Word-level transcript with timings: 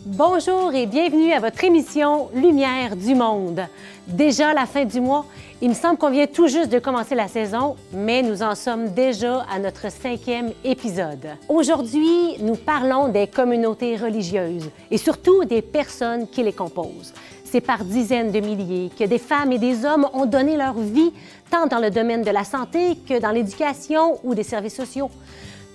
Bonjour 0.00 0.72
et 0.72 0.86
bienvenue 0.86 1.34
à 1.34 1.38
votre 1.38 1.62
émission 1.64 2.30
Lumière 2.34 2.96
du 2.96 3.14
Monde. 3.14 3.60
Déjà 4.08 4.54
la 4.54 4.64
fin 4.64 4.86
du 4.86 5.02
mois, 5.02 5.26
il 5.60 5.68
me 5.68 5.74
semble 5.74 5.98
qu'on 5.98 6.10
vient 6.10 6.26
tout 6.26 6.48
juste 6.48 6.72
de 6.72 6.78
commencer 6.78 7.14
la 7.14 7.28
saison, 7.28 7.76
mais 7.92 8.22
nous 8.22 8.42
en 8.42 8.54
sommes 8.54 8.88
déjà 8.94 9.44
à 9.52 9.58
notre 9.58 9.92
cinquième 9.92 10.52
épisode. 10.64 11.36
Aujourd'hui, 11.46 12.38
nous 12.40 12.56
parlons 12.56 13.08
des 13.08 13.26
communautés 13.26 13.96
religieuses 13.96 14.70
et 14.90 14.96
surtout 14.96 15.44
des 15.44 15.60
personnes 15.60 16.26
qui 16.26 16.42
les 16.42 16.54
composent. 16.54 17.12
C'est 17.44 17.60
par 17.60 17.84
dizaines 17.84 18.32
de 18.32 18.40
milliers 18.40 18.90
que 18.98 19.04
des 19.04 19.18
femmes 19.18 19.52
et 19.52 19.58
des 19.58 19.84
hommes 19.84 20.08
ont 20.14 20.24
donné 20.24 20.56
leur 20.56 20.72
vie, 20.72 21.12
tant 21.50 21.66
dans 21.66 21.80
le 21.80 21.90
domaine 21.90 22.22
de 22.22 22.30
la 22.30 22.44
santé 22.44 22.96
que 23.06 23.20
dans 23.20 23.30
l'éducation 23.30 24.18
ou 24.24 24.34
des 24.34 24.42
services 24.42 24.76
sociaux. 24.76 25.10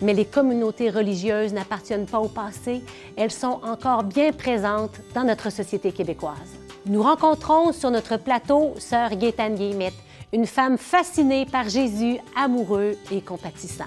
Mais 0.01 0.13
les 0.13 0.25
communautés 0.25 0.89
religieuses 0.89 1.53
n'appartiennent 1.53 2.05
pas 2.05 2.19
au 2.19 2.27
passé, 2.27 2.83
elles 3.15 3.31
sont 3.31 3.59
encore 3.63 4.03
bien 4.03 4.31
présentes 4.31 5.01
dans 5.15 5.23
notre 5.23 5.51
société 5.51 5.91
québécoise. 5.91 6.55
Nous 6.85 7.01
rencontrons 7.01 7.73
sur 7.73 7.91
notre 7.91 8.17
plateau 8.17 8.73
Sœur 8.77 9.09
Gaétane 9.15 9.55
Guillemette, 9.55 9.95
une 10.33 10.45
femme 10.45 10.77
fascinée 10.77 11.45
par 11.45 11.67
Jésus, 11.67 12.17
amoureux 12.35 12.95
et 13.11 13.21
compatissant. 13.21 13.85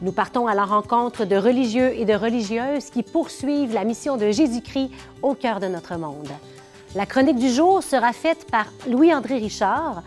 Nous 0.00 0.12
partons 0.12 0.48
à 0.48 0.54
la 0.54 0.64
rencontre 0.64 1.24
de 1.24 1.36
religieux 1.36 1.94
et 1.96 2.04
de 2.04 2.14
religieuses 2.14 2.90
qui 2.90 3.04
poursuivent 3.04 3.74
la 3.74 3.84
mission 3.84 4.16
de 4.16 4.30
Jésus-Christ 4.30 4.90
au 5.22 5.34
cœur 5.34 5.60
de 5.60 5.68
notre 5.68 5.96
monde. 5.96 6.30
La 6.96 7.06
chronique 7.06 7.38
du 7.38 7.48
jour 7.48 7.82
sera 7.82 8.12
faite 8.12 8.46
par 8.50 8.66
Louis-André 8.88 9.36
Richard, 9.36 10.02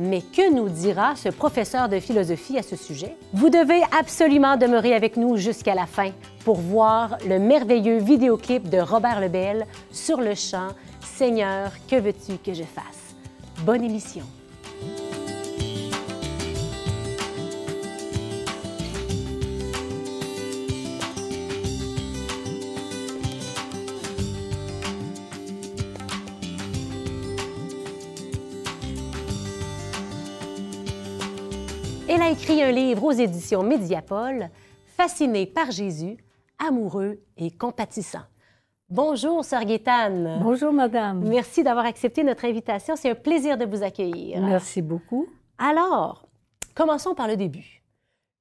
mais 0.00 0.22
que 0.22 0.52
nous 0.52 0.70
dira 0.70 1.14
ce 1.14 1.28
professeur 1.28 1.88
de 1.90 2.00
philosophie 2.00 2.58
à 2.58 2.62
ce 2.62 2.74
sujet? 2.74 3.16
Vous 3.34 3.50
devez 3.50 3.82
absolument 3.96 4.56
demeurer 4.56 4.94
avec 4.94 5.18
nous 5.18 5.36
jusqu'à 5.36 5.74
la 5.74 5.86
fin 5.86 6.10
pour 6.44 6.56
voir 6.56 7.18
le 7.28 7.38
merveilleux 7.38 7.98
vidéoclip 7.98 8.68
de 8.70 8.78
Robert 8.78 9.20
Lebel 9.20 9.66
sur 9.92 10.20
le 10.20 10.34
chant 10.34 10.68
Seigneur, 11.02 11.72
que 11.86 11.96
veux-tu 11.96 12.38
que 12.38 12.54
je 12.54 12.64
fasse? 12.64 13.14
Bonne 13.62 13.84
émission. 13.84 14.24
Écrit 32.40 32.62
un 32.62 32.70
livre 32.72 33.04
aux 33.04 33.12
éditions 33.12 33.62
Médiapol, 33.62 34.48
Fasciné 34.96 35.44
par 35.44 35.70
Jésus, 35.70 36.16
amoureux 36.58 37.18
et 37.36 37.50
compatissant. 37.50 38.22
Bonjour, 38.88 39.44
Sœur 39.44 39.64
Gaétane. 39.64 40.40
Bonjour, 40.42 40.72
Madame. 40.72 41.22
Merci 41.28 41.62
d'avoir 41.62 41.84
accepté 41.84 42.24
notre 42.24 42.46
invitation. 42.46 42.96
C'est 42.96 43.10
un 43.10 43.14
plaisir 43.14 43.58
de 43.58 43.66
vous 43.66 43.82
accueillir. 43.82 44.40
Merci 44.40 44.80
beaucoup. 44.80 45.26
Alors, 45.58 46.26
commençons 46.74 47.14
par 47.14 47.28
le 47.28 47.36
début. 47.36 47.82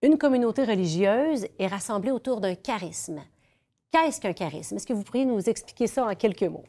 Une 0.02 0.18
communauté 0.18 0.64
religieuse 0.64 1.46
est 1.58 1.68
rassemblée 1.68 2.12
autour 2.12 2.40
d'un 2.40 2.56
charisme. 2.56 3.20
Qu'est-ce 3.92 4.22
qu'un 4.22 4.34
charisme? 4.34 4.78
Est-ce 4.78 4.88
que 4.88 4.94
vous 4.94 5.04
pourriez 5.04 5.26
nous 5.26 5.50
expliquer 5.50 5.88
ça 5.88 6.06
en 6.06 6.16
quelques 6.16 6.44
mots? 6.44 6.66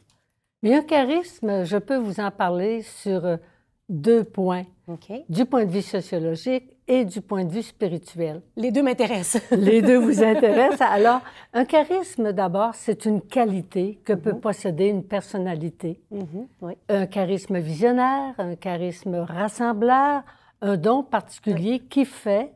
Mais 0.64 0.74
un 0.74 0.82
charisme, 0.82 1.64
je 1.64 1.76
peux 1.76 1.96
vous 1.96 2.18
en 2.18 2.32
parler 2.32 2.82
sur 2.82 3.38
deux 3.88 4.24
points, 4.24 4.64
OK. 4.88 5.12
du 5.28 5.44
point 5.44 5.64
de 5.64 5.70
vue 5.70 5.82
sociologique 5.82 6.76
et 6.90 7.04
du 7.04 7.20
point 7.20 7.44
de 7.44 7.52
vue 7.52 7.62
spirituel. 7.62 8.42
Les 8.56 8.72
deux 8.72 8.82
m'intéressent. 8.82 9.40
Les 9.52 9.80
deux 9.80 9.96
vous 9.96 10.22
intéressent. 10.24 10.80
Alors, 10.80 11.20
un 11.54 11.64
charisme, 11.64 12.32
d'abord, 12.32 12.74
c'est 12.74 13.04
une 13.04 13.22
qualité 13.22 14.00
que 14.04 14.12
peut 14.12 14.34
posséder 14.34 14.88
une 14.88 15.04
personnalité. 15.04 16.00
Mhm, 16.10 16.48
oui. 16.62 16.72
Un 16.88 17.06
charisme 17.06 17.58
visionnaire, 17.60 18.34
un 18.38 18.56
charisme 18.56 19.14
rassembleur, 19.14 20.22
un 20.62 20.76
don 20.76 21.04
particulier 21.04 21.78
qui 21.78 22.04
fait 22.04 22.52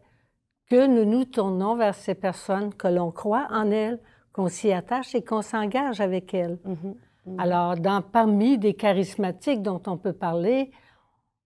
que 0.69 0.85
nous 0.85 1.05
nous 1.05 1.25
tournons 1.25 1.77
vers 1.77 1.95
ces 1.95 2.17
personnes, 2.17 2.75
que 2.75 2.89
l'on 2.89 3.13
croit 3.13 3.47
en 3.51 3.71
elles, 3.71 4.01
qu'on 4.33 4.49
s'y 4.49 4.73
attache 4.73 5.15
et 5.15 5.23
qu'on 5.23 5.43
s'engage 5.43 6.01
avec 6.01 6.35
elles. 6.35 6.59
Mhm. 6.65 7.39
Alors, 7.39 7.77
dans, 7.77 8.03
parmi 8.03 8.59
des 8.59 8.75
charismatiques 8.75 9.63
dont 9.63 9.81
on 9.87 9.97
peut 9.97 10.13
parler, 10.13 10.73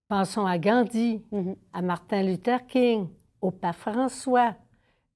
pensons 0.09 0.45
à 0.45 0.57
Gandhi, 0.57 1.23
Mhm. 1.31 1.55
à 1.71 1.81
Martin 1.81 2.23
Luther 2.23 2.65
King, 2.67 3.07
au 3.41 3.51
pape 3.51 3.75
François 3.75 4.55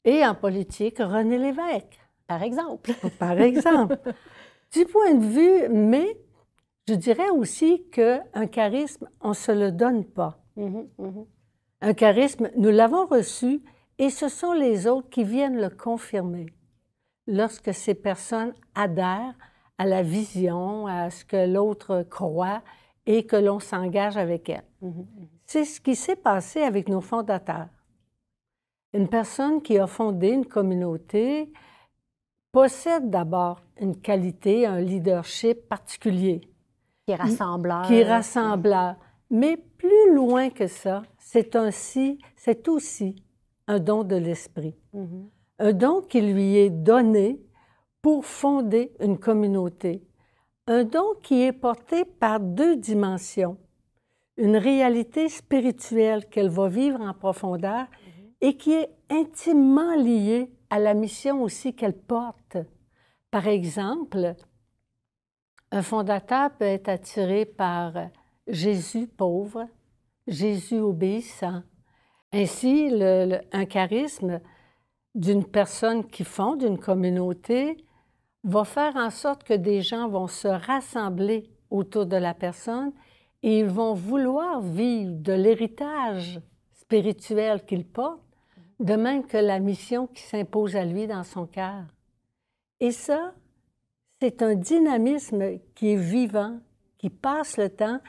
et 0.06 0.26
en 0.26 0.36
politique, 0.36 1.00
René 1.00 1.38
Lévesque, 1.38 2.00
Par 2.28 2.42
exemple. 2.44 2.92
par 3.20 3.38
exemple. 3.42 3.98
du 4.72 4.86
point 4.86 5.14
de 5.16 5.26
vue, 5.26 5.70
mais 5.70 6.18
je 6.88 6.94
dirais 6.94 7.30
aussi 7.32 7.84
qu'un 7.92 8.48
charisme, 8.48 9.10
on 9.20 9.30
ne 9.30 9.34
se 9.34 9.52
le 9.52 9.72
donne 9.72 10.06
pas. 10.06 10.40
Mhm, 10.56 10.88
mhm. 10.98 11.26
Un 11.82 11.94
charisme, 11.94 12.50
nous 12.56 12.70
l'avons 12.70 13.06
reçu 13.06 13.62
et 13.98 14.10
ce 14.10 14.30
sont 14.30 14.54
les 14.54 14.88
autres 14.88 15.10
qui 15.10 15.24
viennent 15.24 15.60
le 15.60 15.70
confirmer. 15.70 16.46
Lorsque 17.28 17.74
ces 17.74 17.94
personnes 17.96 18.54
adhèrent 18.76 19.36
à 19.78 19.86
la 19.86 20.02
vision, 20.04 20.88
à 20.88 21.10
ce 21.10 21.26
que 21.26 21.48
l'autre 21.52 22.04
croit 22.10 22.62
et 23.06 23.26
que 23.26 23.36
l'on 23.36 23.60
s'engage 23.60 24.18
avec 24.18 24.50
elle. 24.50 24.64
Mhm, 24.84 25.06
C'est 25.46 25.64
ce 25.66 25.80
qui 25.80 25.96
s'est 25.96 26.18
passé 26.18 26.62
avec 26.62 26.90
nos 26.90 27.02
fondateurs. 27.02 27.70
Une 28.94 29.08
personne 29.08 29.62
qui 29.62 29.80
a 29.80 29.88
fondé 29.88 30.28
une 30.30 30.46
communauté 30.46 31.52
possède 32.52 33.10
d'abord 33.10 33.62
une 33.80 33.96
qualité, 34.00 34.66
un 34.68 34.80
leadership 34.82 35.68
particulier 35.68 36.42
Qui 37.06 37.14
est 37.14 37.16
rassembleur. 37.16 37.84
qui 37.88 37.96
est 37.96 38.04
rassembleur. 38.08 38.96
Mais 39.32 39.58
plus 39.58 40.14
loin 40.14 40.50
que 40.50 40.68
ça, 40.68 41.02
c'est 41.18 41.56
aussi, 41.56 42.20
c'est 42.36 42.68
aussi 42.68 43.16
un 43.68 43.80
don 43.80 44.04
de 44.04 44.16
l'esprit. 44.18 44.76
Mhm. 44.94 45.30
Un 45.60 45.74
don 45.74 46.02
qui 46.02 46.22
lui 46.22 46.58
est 46.58 46.70
donné 46.70 47.42
pour 48.02 48.26
fonder 48.26 48.92
une 49.00 49.18
communauté. 49.18 50.04
Un 50.68 50.84
don 50.84 51.16
qui 51.24 51.42
est 51.42 51.54
porté 51.54 52.04
par 52.06 52.40
deux 52.42 52.76
dimensions. 52.76 53.58
Une 54.38 54.58
réalité 54.58 55.30
spirituelle 55.30 56.28
qu'elle 56.28 56.50
va 56.50 56.68
vivre 56.68 57.02
en 57.02 57.14
profondeur 57.14 57.86
et 58.42 58.58
qui 58.58 58.74
est 58.74 58.90
intimement 59.10 59.96
liée 59.96 60.52
à 60.70 60.80
la 60.80 60.94
mission 60.94 61.44
aussi 61.44 61.76
qu'elle 61.76 61.98
porte. 61.98 62.58
Par 63.30 63.48
exemple, 63.48 64.36
un 65.72 65.82
fondateur 65.82 66.52
peut 66.52 66.66
être 66.66 66.90
attiré 66.90 67.46
par 67.46 67.94
Jésus 68.48 69.08
pauvre, 69.08 69.68
Jésus 70.28 70.80
obéissant. 70.80 71.62
Ainsi, 72.32 72.90
le- 72.90 73.26
le- 73.26 73.42
un 73.52 73.66
charisme 73.66 74.42
d'une 75.16 75.46
personne 75.46 76.06
qui 76.08 76.24
fonde 76.24 76.64
une 76.64 76.80
communauté 76.80 77.78
va 78.44 78.64
faire 78.66 78.96
en 78.96 79.12
sorte 79.12 79.44
que 79.44 79.54
des 79.54 79.82
gens 79.82 80.10
vont 80.10 80.28
se 80.28 80.48
rassembler 80.48 81.50
autour 81.70 82.08
de 82.08 82.18
la 82.18 82.34
personne 82.34 82.92
et 83.44 83.60
ils 83.60 83.68
vont 83.70 83.94
vouloir 83.94 84.62
vivre 84.62 85.12
de 85.12 85.34
l'héritage 85.34 86.40
spirituel 86.72 87.66
qu'il 87.66 87.86
porte, 87.86 88.22
de 88.80 88.96
même 88.96 89.26
que 89.28 89.38
la 89.38 89.60
mission 89.60 90.08
qui 90.08 90.24
s'impose 90.24 90.76
à 90.76 90.86
lui 90.86 91.08
dans 91.08 91.24
son 91.24 91.46
cœur. 91.46 91.84
Et 92.80 92.92
ça, 92.92 93.34
c'est 94.22 94.42
un 94.42 94.56
dynamisme 94.56 95.60
qui 95.76 95.92
est 95.92 95.98
vivant, 95.98 96.60
qui 96.98 97.10
passe 97.10 97.58
le 97.58 97.70
temps 97.70 98.00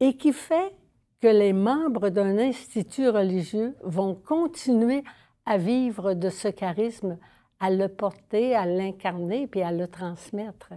et 0.00 0.16
qui 0.16 0.32
fait 0.32 0.72
que 1.20 1.28
les 1.28 1.52
membres 1.52 2.10
d'un 2.10 2.38
institut 2.38 3.08
religieux 3.08 3.74
vont 3.82 4.14
continuer 4.14 5.04
à 5.46 5.56
vivre 5.56 6.14
de 6.14 6.28
ce 6.28 6.48
charisme, 6.48 7.18
à 7.60 7.70
le 7.70 7.88
porter, 7.88 8.54
à 8.54 8.66
l'incarner 8.66 9.46
puis 9.46 9.62
à 9.62 9.72
le 9.72 9.88
transmettre. 9.88 10.72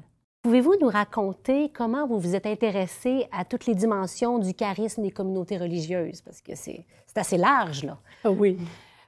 Pouvez-vous 0.45 0.75
nous 0.79 0.89
raconter 0.89 1.69
comment 1.69 2.05
vous 2.05 2.19
vous 2.19 2.35
êtes 2.35 2.45
intéressé 2.45 3.25
à 3.31 3.45
toutes 3.45 3.65
les 3.65 3.73
dimensions 3.73 4.37
du 4.37 4.53
charisme 4.53 5.01
des 5.01 5.09
communautés 5.09 5.57
religieuses? 5.57 6.21
Parce 6.21 6.39
que 6.39 6.53
c'est 6.53 6.85
assez 7.15 7.39
large, 7.39 7.83
là. 7.83 7.97
Ah 8.23 8.29
Oui. 8.29 8.59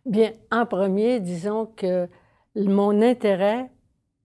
Bien, 0.03 0.31
en 0.51 0.65
premier, 0.65 1.19
disons 1.19 1.67
que 1.67 2.09
mon 2.55 3.03
intérêt 3.03 3.69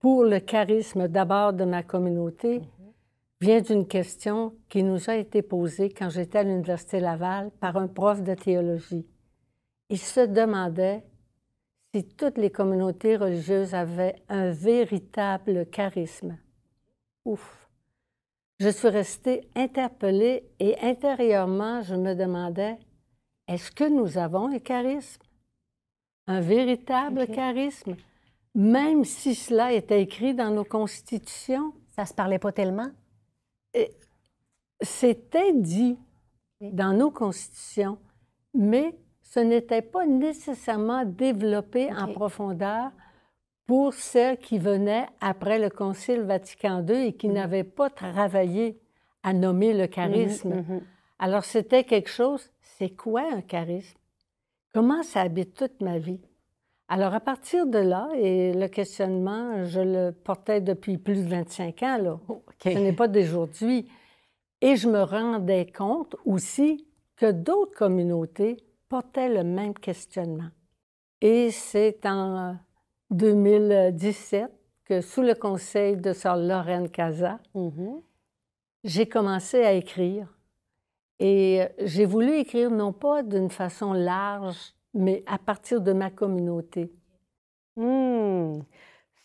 pour 0.00 0.24
le 0.24 0.38
charisme 0.38 1.06
d'abord 1.06 1.52
de 1.52 1.66
ma 1.66 1.82
communauté 1.82 2.62
vient 3.42 3.60
d'une 3.60 3.86
question 3.86 4.54
qui 4.70 4.82
nous 4.82 5.10
a 5.10 5.16
été 5.16 5.42
posée 5.42 5.90
quand 5.90 6.08
j'étais 6.08 6.38
à 6.38 6.44
l'Université 6.44 6.98
Laval 6.98 7.50
par 7.60 7.76
un 7.76 7.88
prof 7.88 8.22
de 8.22 8.32
théologie. 8.32 9.06
Il 9.90 9.98
se 9.98 10.20
demandait 10.20 11.04
si 11.94 12.04
toutes 12.04 12.38
les 12.38 12.50
communautés 12.50 13.18
religieuses 13.18 13.74
avaient 13.74 14.16
un 14.30 14.50
véritable 14.50 15.66
charisme. 15.66 16.38
Ouf! 17.24 17.68
Je 18.58 18.68
suis 18.68 18.88
restée 18.88 19.48
interpellée 19.54 20.44
et 20.60 20.78
intérieurement, 20.80 21.82
je 21.82 21.94
me 21.94 22.14
demandais, 22.14 22.78
est-ce 23.48 23.70
que 23.70 23.88
nous 23.88 24.18
avons 24.18 24.48
un 24.48 24.58
charisme? 24.58 25.22
Un 26.26 26.40
véritable 26.40 27.26
charisme? 27.26 27.96
Même 28.54 29.04
si 29.04 29.34
cela 29.34 29.72
était 29.72 30.02
écrit 30.02 30.34
dans 30.34 30.50
nos 30.50 30.64
constitutions, 30.64 31.72
Ça 31.92 32.06
se 32.06 32.14
parlait 32.14 32.38
pas 32.38 32.52
tellement? 32.52 32.90
C'était 34.80 35.52
dit 35.52 35.98
dans 36.60 36.96
nos 36.96 37.10
constitutions, 37.10 37.98
mais 38.54 38.96
ce 39.22 39.40
n'était 39.40 39.82
pas 39.82 40.06
nécessairement 40.06 41.04
développé 41.04 41.92
en 41.92 42.12
profondeur 42.12 42.90
pour 43.72 43.94
celles 43.94 44.36
qui 44.36 44.58
venaient 44.58 45.06
après 45.22 45.58
le 45.58 45.70
Concile 45.70 46.20
Vatican 46.20 46.84
II 46.86 47.06
et 47.06 47.12
qui 47.14 47.26
mm-hmm. 47.26 47.32
n'avaient 47.32 47.64
pas 47.64 47.88
travaillé 47.88 48.78
à 49.22 49.32
nommer 49.32 49.72
le 49.72 49.86
charisme. 49.86 50.56
Mm-hmm, 50.56 50.76
mm-hmm. 50.76 50.80
Alors 51.18 51.44
c'était 51.46 51.84
quelque 51.84 52.10
chose, 52.10 52.50
c'est 52.60 52.90
quoi 52.90 53.22
un 53.32 53.40
charisme? 53.40 53.96
Comment 54.74 55.02
ça 55.02 55.22
habite 55.22 55.54
toute 55.54 55.80
ma 55.80 55.96
vie? 55.96 56.20
Alors 56.86 57.14
à 57.14 57.20
partir 57.20 57.66
de 57.66 57.78
là, 57.78 58.10
et 58.18 58.52
le 58.52 58.68
questionnement, 58.68 59.64
je 59.64 59.80
le 59.80 60.12
portais 60.12 60.60
depuis 60.60 60.98
plus 60.98 61.24
de 61.24 61.30
25 61.30 61.82
ans, 61.82 61.96
là. 61.96 62.20
Oh, 62.28 62.42
ce 62.62 62.68
n'est 62.68 62.92
pas 62.92 63.08
d'aujourd'hui. 63.08 63.88
Et 64.60 64.76
je 64.76 64.86
me 64.86 65.00
rendais 65.00 65.64
compte 65.64 66.14
aussi 66.26 66.86
que 67.16 67.32
d'autres 67.32 67.74
communautés 67.74 68.58
portaient 68.90 69.30
le 69.30 69.44
même 69.44 69.72
questionnement. 69.72 70.50
Et 71.22 71.50
c'est 71.50 72.04
en 72.04 72.58
2017 73.12 74.50
que, 74.84 75.00
sous 75.00 75.22
le 75.22 75.34
conseil 75.34 75.96
de 75.96 76.12
Sœur 76.12 76.36
Lorraine 76.36 76.90
Casa, 76.90 77.38
mm-hmm. 77.54 78.02
j'ai 78.84 79.08
commencé 79.08 79.64
à 79.64 79.72
écrire. 79.72 80.26
Et 81.18 81.62
j'ai 81.78 82.04
voulu 82.04 82.38
écrire 82.38 82.70
non 82.70 82.92
pas 82.92 83.22
d'une 83.22 83.50
façon 83.50 83.92
large, 83.92 84.74
mais 84.92 85.22
à 85.26 85.38
partir 85.38 85.80
de 85.80 85.92
ma 85.92 86.10
communauté. 86.10 86.92
Hmm 87.76 88.60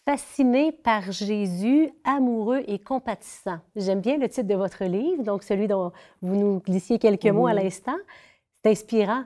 fasciné 0.07 0.71
par 0.71 1.11
Jésus, 1.11 1.91
amoureux 2.05 2.63
et 2.65 2.79
compatissant. 2.79 3.59
J'aime 3.75 3.99
bien 3.99 4.17
le 4.17 4.29
titre 4.29 4.47
de 4.47 4.55
votre 4.55 4.85
livre, 4.85 5.21
donc 5.21 5.43
celui 5.43 5.67
dont 5.67 5.91
vous 6.21 6.37
nous 6.37 6.61
glissiez 6.61 6.97
quelques 6.97 7.25
mots 7.25 7.45
à 7.45 7.53
l'instant. 7.53 7.97
C'est 8.63 8.71
inspirant. 8.71 9.25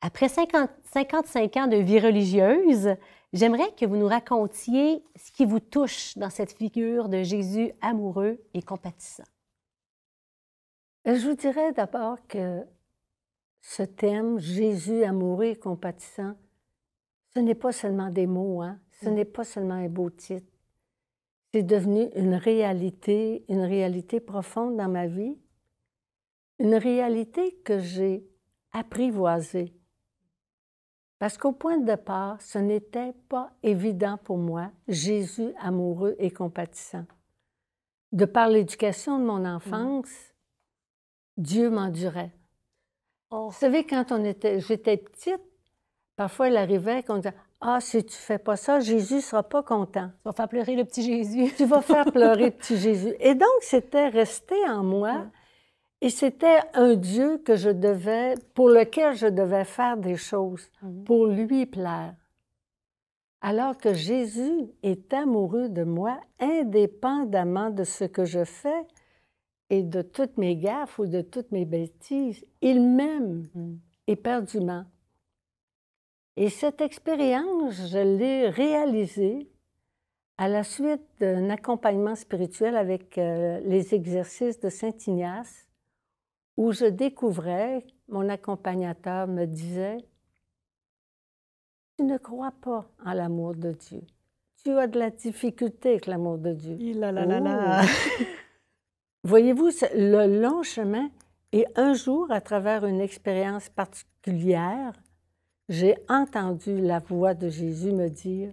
Après 0.00 0.30
50, 0.30 0.70
55 0.94 1.56
ans 1.58 1.66
de 1.66 1.76
vie 1.76 2.00
religieuse, 2.00 2.94
j'aimerais 3.32 3.72
que 3.74 3.86
vous 3.86 3.96
nous 3.96 4.08
racontiez 4.08 5.02
ce 5.16 5.30
qui 5.32 5.44
vous 5.44 5.60
touche 5.60 6.16
dans 6.16 6.30
cette 6.30 6.52
figure 6.52 7.08
de 7.08 7.22
Jésus 7.22 7.72
amoureux 7.80 8.40
et 8.54 8.62
compatissant. 8.62 9.24
Je 11.04 11.28
vous 11.28 11.34
dirais 11.34 11.72
d'abord 11.72 12.18
que 12.26 12.64
ce 13.60 13.82
thème, 13.82 14.38
Jésus 14.38 15.04
amoureux 15.04 15.46
et 15.46 15.56
compatissant, 15.56 16.34
ce 17.34 17.40
n'est 17.40 17.54
pas 17.54 17.72
seulement 17.72 18.10
des 18.10 18.26
mots, 18.26 18.62
hein? 18.62 18.78
Ce 19.00 19.08
n'est 19.08 19.24
pas 19.24 19.44
seulement 19.44 19.74
un 19.74 19.88
beau 19.88 20.10
titre. 20.10 20.52
C'est 21.52 21.62
devenu 21.62 22.08
une 22.16 22.34
réalité, 22.34 23.44
une 23.48 23.62
réalité 23.62 24.20
profonde 24.20 24.76
dans 24.76 24.88
ma 24.88 25.06
vie, 25.06 25.38
une 26.58 26.74
réalité 26.74 27.54
que 27.64 27.78
j'ai 27.78 28.26
apprivoisée. 28.72 29.72
Parce 31.18 31.36
qu'au 31.36 31.52
point 31.52 31.78
de 31.78 31.86
départ, 31.86 32.40
ce 32.40 32.58
n'était 32.58 33.12
pas 33.28 33.50
évident 33.62 34.18
pour 34.22 34.38
moi, 34.38 34.70
Jésus 34.86 35.52
amoureux 35.60 36.14
et 36.18 36.30
compatissant. 36.30 37.06
De 38.12 38.24
par 38.24 38.48
l'éducation 38.48 39.18
de 39.18 39.24
mon 39.24 39.44
enfance, 39.44 40.08
Dieu 41.36 41.70
m'endurait. 41.70 42.32
Oh. 43.30 43.48
Vous 43.48 43.58
savez, 43.58 43.84
quand 43.84 44.12
on 44.12 44.24
était, 44.24 44.60
j'étais 44.60 44.96
petite, 44.96 45.42
parfois 46.16 46.48
il 46.48 46.56
arrivait 46.56 47.02
qu'on 47.02 47.16
disait 47.16 47.34
ah, 47.60 47.80
si 47.80 48.04
tu 48.04 48.16
fais 48.16 48.38
pas 48.38 48.56
ça, 48.56 48.78
Jésus 48.78 49.16
ne 49.16 49.20
sera 49.20 49.42
pas 49.42 49.64
content. 49.64 50.08
Tu 50.08 50.22
vas 50.24 50.32
faire 50.32 50.48
pleurer 50.48 50.76
le 50.76 50.84
petit 50.84 51.02
Jésus. 51.02 51.52
tu 51.56 51.64
vas 51.64 51.82
faire 51.82 52.04
pleurer 52.12 52.46
le 52.46 52.50
petit 52.52 52.76
Jésus. 52.76 53.14
Et 53.18 53.34
donc, 53.34 53.48
c'était 53.62 54.08
resté 54.08 54.54
en 54.68 54.84
moi. 54.84 55.26
Et 56.00 56.10
c'était 56.10 56.60
un 56.74 56.94
Dieu 56.94 57.38
que 57.38 57.56
je 57.56 57.70
devais, 57.70 58.34
pour 58.54 58.68
lequel 58.68 59.16
je 59.16 59.26
devais 59.26 59.64
faire 59.64 59.96
des 59.96 60.16
choses, 60.16 60.70
mhm. 60.82 61.04
pour 61.04 61.26
lui 61.26 61.66
plaire. 61.66 62.14
Alors 63.40 63.76
que 63.76 63.94
Jésus 63.94 64.68
est 64.82 65.12
amoureux 65.12 65.68
de 65.68 65.84
moi, 65.84 66.20
indépendamment 66.40 67.70
de 67.70 67.84
ce 67.84 68.04
que 68.04 68.24
je 68.24 68.44
fais 68.44 68.86
et 69.70 69.82
de 69.82 70.02
toutes 70.02 70.38
mes 70.38 70.56
gaffes 70.56 70.98
ou 70.98 71.06
de 71.06 71.20
toutes 71.20 71.52
mes 71.52 71.64
bêtises, 71.64 72.44
il 72.60 72.80
m'aime 72.80 73.48
mhm. 73.54 73.78
éperdument. 74.06 74.84
Et 76.36 76.50
cette 76.50 76.80
expérience, 76.80 77.88
je 77.88 77.98
l'ai 77.98 78.48
réalisée 78.48 79.48
à 80.36 80.46
la 80.46 80.62
suite 80.62 81.02
d'un 81.18 81.50
accompagnement 81.50 82.14
spirituel 82.14 82.76
avec 82.76 83.18
euh, 83.18 83.58
les 83.64 83.92
exercices 83.92 84.60
de 84.60 84.68
Saint 84.68 84.94
Ignace, 85.08 85.67
où 86.58 86.72
je 86.72 86.86
découvrais, 86.86 87.86
mon 88.08 88.28
accompagnateur 88.28 89.28
me 89.28 89.46
disait, 89.46 89.98
tu 91.96 92.02
ne 92.04 92.18
crois 92.18 92.50
pas 92.50 92.90
en 93.06 93.12
l'amour 93.12 93.54
de 93.54 93.70
Dieu. 93.70 94.02
Tu 94.64 94.72
as 94.72 94.88
de 94.88 94.98
la 94.98 95.10
difficulté 95.10 95.90
avec 95.90 96.06
l'amour 96.06 96.36
de 96.36 96.52
Dieu. 96.52 96.76
Oh! 96.76 98.24
Voyez-vous, 99.22 99.70
le 99.94 100.40
long 100.40 100.64
chemin, 100.64 101.08
et 101.52 101.64
un 101.76 101.94
jour, 101.94 102.28
à 102.32 102.40
travers 102.40 102.84
une 102.84 103.00
expérience 103.00 103.68
particulière, 103.68 104.94
j'ai 105.68 105.94
entendu 106.08 106.80
la 106.80 106.98
voix 106.98 107.34
de 107.34 107.48
Jésus 107.48 107.92
me 107.92 108.08
dire, 108.08 108.52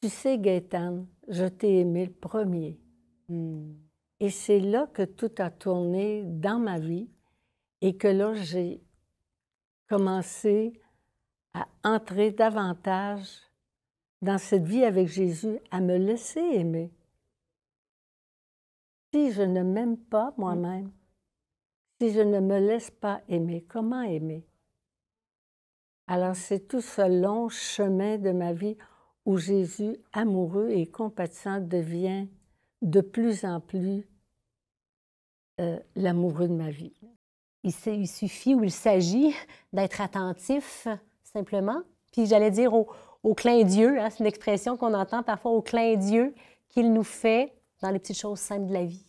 Tu 0.00 0.08
sais, 0.08 0.38
Gaëtan, 0.38 1.06
je 1.26 1.46
t'ai 1.46 1.80
aimé 1.80 2.06
le 2.06 2.12
premier. 2.12 2.78
Hmm. 3.28 3.83
Et 4.20 4.30
c'est 4.30 4.60
là 4.60 4.86
que 4.86 5.02
tout 5.02 5.32
a 5.38 5.50
tourné 5.50 6.22
dans 6.24 6.58
ma 6.58 6.78
vie 6.78 7.10
et 7.80 7.96
que 7.96 8.08
là, 8.08 8.34
j'ai 8.34 8.82
commencé 9.88 10.80
à 11.52 11.68
entrer 11.82 12.30
davantage 12.30 13.42
dans 14.22 14.38
cette 14.38 14.64
vie 14.64 14.84
avec 14.84 15.08
Jésus, 15.08 15.58
à 15.70 15.80
me 15.80 15.96
laisser 15.96 16.40
aimer. 16.40 16.90
Si 19.12 19.32
je 19.32 19.42
ne 19.42 19.62
m'aime 19.62 19.98
pas 19.98 20.34
moi-même, 20.36 20.90
si 22.00 22.12
je 22.12 22.20
ne 22.20 22.40
me 22.40 22.58
laisse 22.58 22.90
pas 22.90 23.20
aimer, 23.28 23.64
comment 23.68 24.02
aimer? 24.02 24.46
Alors 26.06 26.36
c'est 26.36 26.66
tout 26.66 26.80
ce 26.80 27.02
long 27.02 27.48
chemin 27.48 28.18
de 28.18 28.30
ma 28.30 28.52
vie 28.52 28.76
où 29.24 29.38
Jésus, 29.38 29.96
amoureux 30.12 30.70
et 30.70 30.86
compatissant, 30.86 31.60
devient 31.60 32.26
de 32.84 33.00
plus 33.00 33.44
en 33.44 33.60
plus 33.60 34.06
euh, 35.60 35.78
l'amoureux 35.96 36.48
de 36.48 36.54
ma 36.54 36.70
vie. 36.70 36.94
Il, 37.64 38.06
suffit 38.06 38.54
ou 38.54 38.62
il 38.62 38.70
s'agit 38.70 39.34
d'être 39.72 40.00
attentif 40.02 40.86
simplement. 41.22 41.82
Puis 42.12 42.26
j'allais 42.26 42.50
dire 42.50 42.74
au, 42.74 43.34
clin 43.34 43.64
d'yeux, 43.64 43.98
hein, 43.98 44.10
c'est 44.10 44.20
une 44.20 44.26
expression 44.26 44.76
qu'on 44.76 44.92
entend 44.92 45.22
parfois 45.22 45.52
au 45.52 45.62
clin 45.62 45.96
d'yeux 45.96 46.34
qu'il 46.68 46.92
nous 46.92 47.02
fait 47.02 47.54
dans 47.80 47.90
les 47.90 47.98
petites 47.98 48.18
choses 48.18 48.38
simples 48.38 48.66
de 48.66 48.74
la 48.74 48.84
vie. 48.84 49.06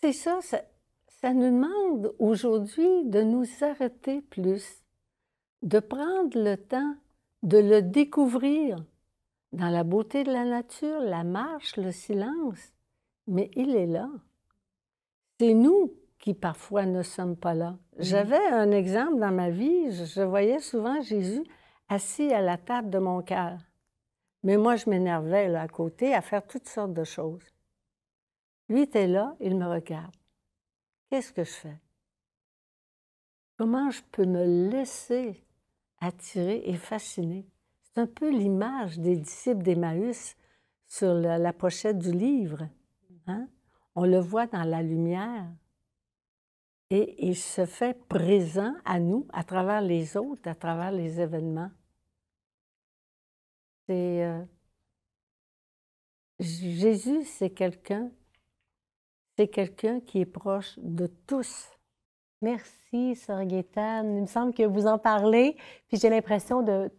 C'est 0.00 0.12
ça, 0.12 0.38
ça 0.40 1.32
nous 1.34 1.50
demande 1.50 2.14
aujourd'hui 2.20 3.04
de 3.04 3.22
nous 3.22 3.46
arrêter 3.60 4.20
plus 4.20 4.84
de 5.62 5.80
prendre 5.80 6.38
le 6.38 6.56
temps 6.56 6.94
de 7.42 7.58
le 7.58 7.82
découvrir 7.82 8.84
dans 9.52 9.68
la 9.68 9.84
beauté 9.84 10.24
de 10.24 10.32
la 10.32 10.44
nature, 10.44 11.00
la 11.00 11.24
marche, 11.24 11.76
le 11.76 11.92
silence. 11.92 12.72
Mais 13.26 13.50
il 13.54 13.74
est 13.74 13.86
là. 13.86 14.08
C'est 15.38 15.54
nous 15.54 15.92
qui 16.18 16.34
parfois 16.34 16.86
ne 16.86 17.02
sommes 17.02 17.36
pas 17.36 17.54
là. 17.54 17.70
Mm. 17.70 17.76
J'avais 17.98 18.46
un 18.48 18.70
exemple 18.70 19.18
dans 19.18 19.32
ma 19.32 19.50
vie, 19.50 19.92
je 19.92 20.22
voyais 20.22 20.60
souvent 20.60 21.00
Jésus 21.02 21.44
assis 21.88 22.32
à 22.32 22.40
la 22.40 22.56
table 22.56 22.90
de 22.90 22.98
mon 22.98 23.22
cœur. 23.22 23.58
Mais 24.42 24.56
moi, 24.56 24.76
je 24.76 24.88
m'énervais 24.88 25.48
là 25.48 25.62
à 25.62 25.68
côté 25.68 26.14
à 26.14 26.20
faire 26.20 26.46
toutes 26.46 26.68
sortes 26.68 26.94
de 26.94 27.04
choses. 27.04 27.44
Lui 28.68 28.82
était 28.82 29.06
là, 29.06 29.36
il 29.40 29.56
me 29.56 29.66
regarde. 29.66 30.14
Qu'est-ce 31.10 31.32
que 31.32 31.44
je 31.44 31.52
fais? 31.52 31.78
Comment 33.56 33.90
je 33.90 34.02
peux 34.10 34.26
me 34.26 34.70
laisser 34.70 35.46
attiré 36.00 36.62
et 36.66 36.74
fasciné. 36.74 37.46
C'est 37.82 38.00
un 38.00 38.06
peu 38.06 38.30
l'image 38.30 38.98
des 38.98 39.16
disciples 39.16 39.62
d'Emmaüs 39.62 40.36
sur 40.86 41.14
la, 41.14 41.52
pochette 41.52 41.98
du 41.98 42.12
livre. 42.12 42.68
Hein? 43.26 43.48
On 43.94 44.04
le 44.04 44.18
voit 44.18 44.46
dans 44.46 44.64
la 44.64 44.82
lumière. 44.82 45.46
Et 46.90 47.26
il 47.26 47.36
se 47.36 47.66
fait 47.66 47.98
présent 48.08 48.72
à 48.84 49.00
nous 49.00 49.26
à 49.32 49.42
travers 49.42 49.80
les 49.80 50.16
autres, 50.16 50.48
à 50.48 50.54
travers 50.54 50.92
les 50.92 51.20
événements. 51.20 51.70
C'est 53.88 54.24
euh, 54.24 54.44
Jésus, 56.38 57.24
c'est 57.24 57.50
quelqu'un, 57.50 58.10
c'est 59.36 59.48
quelqu'un 59.48 60.00
qui 60.00 60.20
est 60.20 60.26
proche 60.26 60.78
de 60.78 61.06
tous. 61.26 61.70
Merci, 62.42 63.16
Sœur 63.16 63.44
Gaétane. 63.44 64.16
Il 64.16 64.22
me 64.22 64.26
semble 64.26 64.52
que 64.52 64.62
vous 64.62 64.86
en 64.86 64.98
parlez, 64.98 65.56
puis 65.88 65.98
j'ai 65.98 66.10
l'impression 66.10 66.62
de 66.62 66.90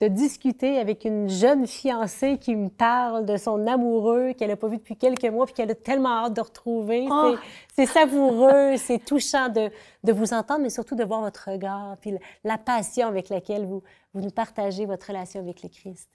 de 0.00 0.08
discuter 0.08 0.78
avec 0.78 1.04
une 1.04 1.28
jeune 1.28 1.66
fiancée 1.66 2.38
qui 2.38 2.56
me 2.56 2.70
parle 2.70 3.26
de 3.26 3.36
son 3.36 3.66
amoureux 3.66 4.32
qu'elle 4.32 4.48
n'a 4.48 4.56
pas 4.56 4.68
vu 4.68 4.78
depuis 4.78 4.96
quelques 4.96 5.26
mois 5.26 5.44
puis 5.44 5.54
qu'elle 5.54 5.70
a 5.70 5.74
tellement 5.74 6.24
hâte 6.24 6.34
de 6.34 6.40
retrouver. 6.40 7.06
Oh! 7.10 7.34
C'est 7.74 7.86
savoureux, 7.86 8.74
c'est 8.76 9.04
touchant 9.04 9.50
de, 9.50 9.70
de, 10.02 10.12
vous 10.12 10.32
entendre, 10.32 10.62
mais 10.62 10.70
surtout 10.70 10.94
de 10.94 11.04
voir 11.04 11.20
votre 11.20 11.50
regard 11.50 11.98
puis 11.98 12.14
la 12.44 12.56
passion 12.56 13.08
avec 13.08 13.28
laquelle 13.28 13.66
vous, 13.66 13.82
vous 14.14 14.22
nous 14.22 14.30
partagez 14.30 14.86
votre 14.86 15.08
relation 15.08 15.40
avec 15.40 15.62
le 15.62 15.68
Christ. 15.68 16.10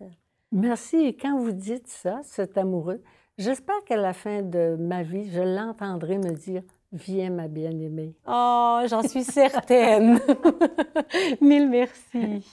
Merci. 0.52 0.98
Et 0.98 1.16
quand 1.16 1.38
vous 1.38 1.52
dites 1.52 1.88
ça, 1.88 2.22
cet 2.24 2.58
amoureux, 2.58 3.04
j'espère 3.38 3.84
qu'à 3.86 3.98
la 3.98 4.14
fin 4.14 4.42
de 4.42 4.76
ma 4.80 5.04
vie, 5.04 5.30
je 5.30 5.42
l'entendrai 5.42 6.18
me 6.18 6.32
dire 6.32 6.64
Viens, 6.92 7.30
ma 7.30 7.50
bien-aimée. 7.50 8.16
Oh, 8.26 8.82
j'en 8.88 9.04
suis 9.04 9.26
certaine. 9.26 10.20
Mille 11.42 11.70
merci. 11.70 12.46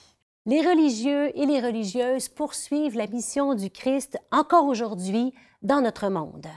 Les 0.45 0.59
religieux 0.59 1.31
et 1.39 1.45
les 1.45 1.61
religieuses 1.61 2.27
poursuivent 2.27 2.97
la 2.97 3.07
mission 3.07 3.55
du 3.55 3.69
Christ 3.69 4.17
encore 4.29 4.65
aujourd'hui 4.65 5.33
dans 5.61 5.79
notre 5.79 6.09
monde. 6.09 6.47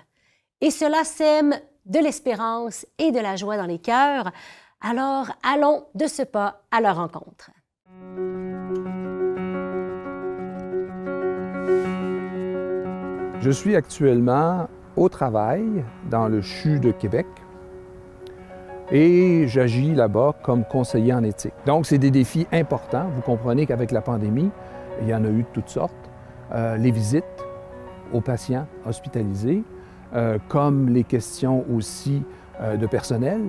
Et 0.61 0.73
cela 0.73 1.05
sème 1.05 1.55
de 1.85 2.00
l'espérance 2.00 2.85
et 2.99 3.12
de 3.12 3.21
la 3.21 3.37
joie 3.37 3.57
dans 3.57 3.66
les 3.66 3.78
cœurs. 3.78 4.33
Alors 4.81 5.28
allons 5.45 5.85
de 5.95 6.09
ce 6.09 6.23
pas 6.23 6.62
à 6.73 6.81
leur 6.81 6.97
rencontre. 6.97 7.52
Je 13.40 13.50
suis 13.52 13.76
actuellement 13.76 14.69
au 14.97 15.09
travail 15.09 15.85
dans 16.11 16.26
le 16.26 16.43
CHU 16.43 16.81
de 16.81 16.90
Québec 16.90 17.28
et 18.90 19.47
j'agis 19.49 19.95
là-bas 19.95 20.35
comme 20.43 20.64
conseiller 20.64 21.12
en 21.12 21.25
éthique. 21.25 21.55
Donc, 21.66 21.87
c'est 21.87 21.99
des 21.99 22.11
défis 22.11 22.47
importants. 22.52 23.07
Vous 23.14 23.23
comprenez 23.23 23.66
qu'avec 23.66 23.90
la 23.90 24.00
pandémie, 24.00 24.50
il 25.02 25.09
y 25.09 25.14
en 25.14 25.25
a 25.25 25.28
eu 25.28 25.43
de 25.43 25.49
toutes 25.52 25.69
sortes. 25.69 25.95
Euh, 26.52 26.76
les 26.76 26.93
visites 26.93 27.25
aux 28.12 28.21
patients 28.21 28.66
hospitalisés, 28.87 29.64
euh, 30.14 30.38
comme 30.49 30.88
les 30.88 31.02
questions 31.02 31.64
aussi 31.75 32.23
euh, 32.61 32.76
de 32.76 32.87
personnel, 32.87 33.40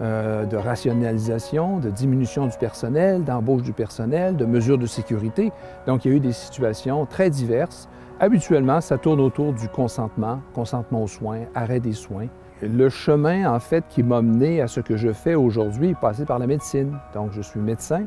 de 0.00 0.56
rationalisation, 0.56 1.80
de 1.80 1.90
diminution 1.90 2.46
du 2.46 2.56
personnel, 2.56 3.24
d'embauche 3.24 3.62
du 3.62 3.72
personnel, 3.72 4.36
de 4.36 4.44
mesures 4.44 4.78
de 4.78 4.86
sécurité. 4.86 5.50
Donc, 5.88 6.04
il 6.04 6.12
y 6.12 6.14
a 6.14 6.16
eu 6.18 6.20
des 6.20 6.32
situations 6.32 7.04
très 7.04 7.30
diverses. 7.30 7.88
Habituellement, 8.20 8.80
ça 8.80 8.96
tourne 8.96 9.18
autour 9.18 9.52
du 9.54 9.66
consentement, 9.68 10.38
consentement 10.54 11.02
aux 11.02 11.08
soins, 11.08 11.40
arrêt 11.52 11.80
des 11.80 11.94
soins, 11.94 12.28
le 12.62 12.88
chemin, 12.88 13.52
en 13.52 13.60
fait, 13.60 13.84
qui 13.88 14.02
m'a 14.02 14.22
mené 14.22 14.60
à 14.60 14.66
ce 14.66 14.80
que 14.80 14.96
je 14.96 15.12
fais 15.12 15.34
aujourd'hui 15.34 15.90
est 15.90 16.00
passé 16.00 16.24
par 16.24 16.38
la 16.38 16.46
médecine. 16.46 16.98
Donc, 17.14 17.30
je 17.32 17.40
suis 17.40 17.60
médecin 17.60 18.04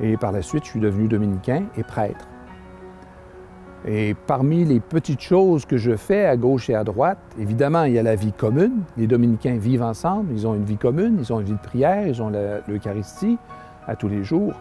et 0.00 0.16
par 0.16 0.32
la 0.32 0.42
suite, 0.42 0.64
je 0.64 0.70
suis 0.70 0.80
devenu 0.80 1.08
dominicain 1.08 1.64
et 1.76 1.82
prêtre. 1.82 2.28
Et 3.86 4.14
parmi 4.26 4.64
les 4.64 4.80
petites 4.80 5.20
choses 5.20 5.64
que 5.64 5.76
je 5.76 5.96
fais 5.96 6.26
à 6.26 6.36
gauche 6.36 6.68
et 6.68 6.74
à 6.74 6.84
droite, 6.84 7.18
évidemment, 7.38 7.84
il 7.84 7.94
y 7.94 7.98
a 7.98 8.02
la 8.02 8.16
vie 8.16 8.32
commune. 8.32 8.82
Les 8.96 9.06
dominicains 9.06 9.56
vivent 9.56 9.82
ensemble, 9.82 10.32
ils 10.32 10.46
ont 10.46 10.54
une 10.54 10.64
vie 10.64 10.76
commune, 10.76 11.16
ils 11.18 11.32
ont 11.32 11.40
une 11.40 11.46
vie 11.46 11.52
de 11.52 11.58
prière, 11.58 12.06
ils 12.06 12.20
ont 12.20 12.30
l'Eucharistie 12.66 13.38
à 13.86 13.96
tous 13.96 14.08
les 14.08 14.24
jours. 14.24 14.54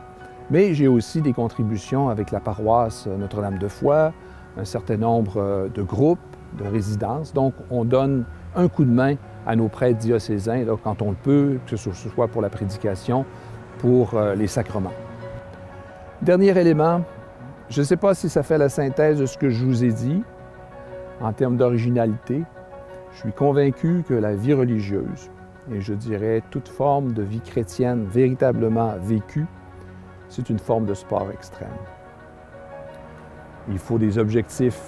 Mais 0.49 0.73
j'ai 0.73 0.87
aussi 0.87 1.21
des 1.21 1.33
contributions 1.33 2.09
avec 2.09 2.31
la 2.31 2.39
paroisse 2.39 3.07
Notre-Dame 3.07 3.57
de 3.57 3.67
Foix, 3.67 4.13
un 4.55 4.65
certain 4.65 4.97
nombre 4.97 5.37
euh, 5.37 5.67
de 5.67 5.81
groupes, 5.81 6.19
de 6.57 6.63
résidences. 6.63 7.33
Donc, 7.33 7.53
on 7.69 7.83
donne 7.83 8.23
un 8.57 8.67
coup 8.67 8.83
de 8.83 8.91
main 8.91 9.15
à 9.45 9.55
nos 9.55 9.69
prêtres 9.69 9.99
diocésains 9.99 10.65
quand 10.83 11.01
on 11.01 11.11
le 11.11 11.15
peut, 11.15 11.59
que 11.67 11.77
ce 11.77 11.91
soit 11.93 12.27
pour 12.27 12.41
la 12.41 12.49
prédication, 12.49 13.25
pour 13.77 14.15
euh, 14.15 14.35
les 14.35 14.47
sacrements. 14.47 14.91
Dernier 16.21 16.57
élément, 16.59 17.01
je 17.69 17.81
ne 17.81 17.85
sais 17.85 17.95
pas 17.95 18.13
si 18.13 18.27
ça 18.27 18.43
fait 18.43 18.57
la 18.57 18.69
synthèse 18.69 19.19
de 19.19 19.25
ce 19.25 19.37
que 19.37 19.49
je 19.49 19.63
vous 19.63 19.83
ai 19.83 19.91
dit 19.91 20.23
en 21.21 21.31
termes 21.31 21.55
d'originalité. 21.55 22.43
Je 23.13 23.19
suis 23.19 23.31
convaincu 23.31 24.03
que 24.07 24.15
la 24.15 24.35
vie 24.35 24.53
religieuse, 24.53 25.29
et 25.71 25.79
je 25.79 25.93
dirais 25.93 26.41
toute 26.49 26.67
forme 26.67 27.13
de 27.13 27.21
vie 27.21 27.41
chrétienne 27.41 28.05
véritablement 28.05 28.95
vécue, 28.99 29.45
c'est 30.29 30.49
une 30.49 30.59
forme 30.59 30.85
de 30.85 30.93
sport 30.93 31.27
extrême. 31.31 31.69
Il 33.69 33.77
faut 33.77 33.97
des 33.97 34.17
objectifs 34.17 34.81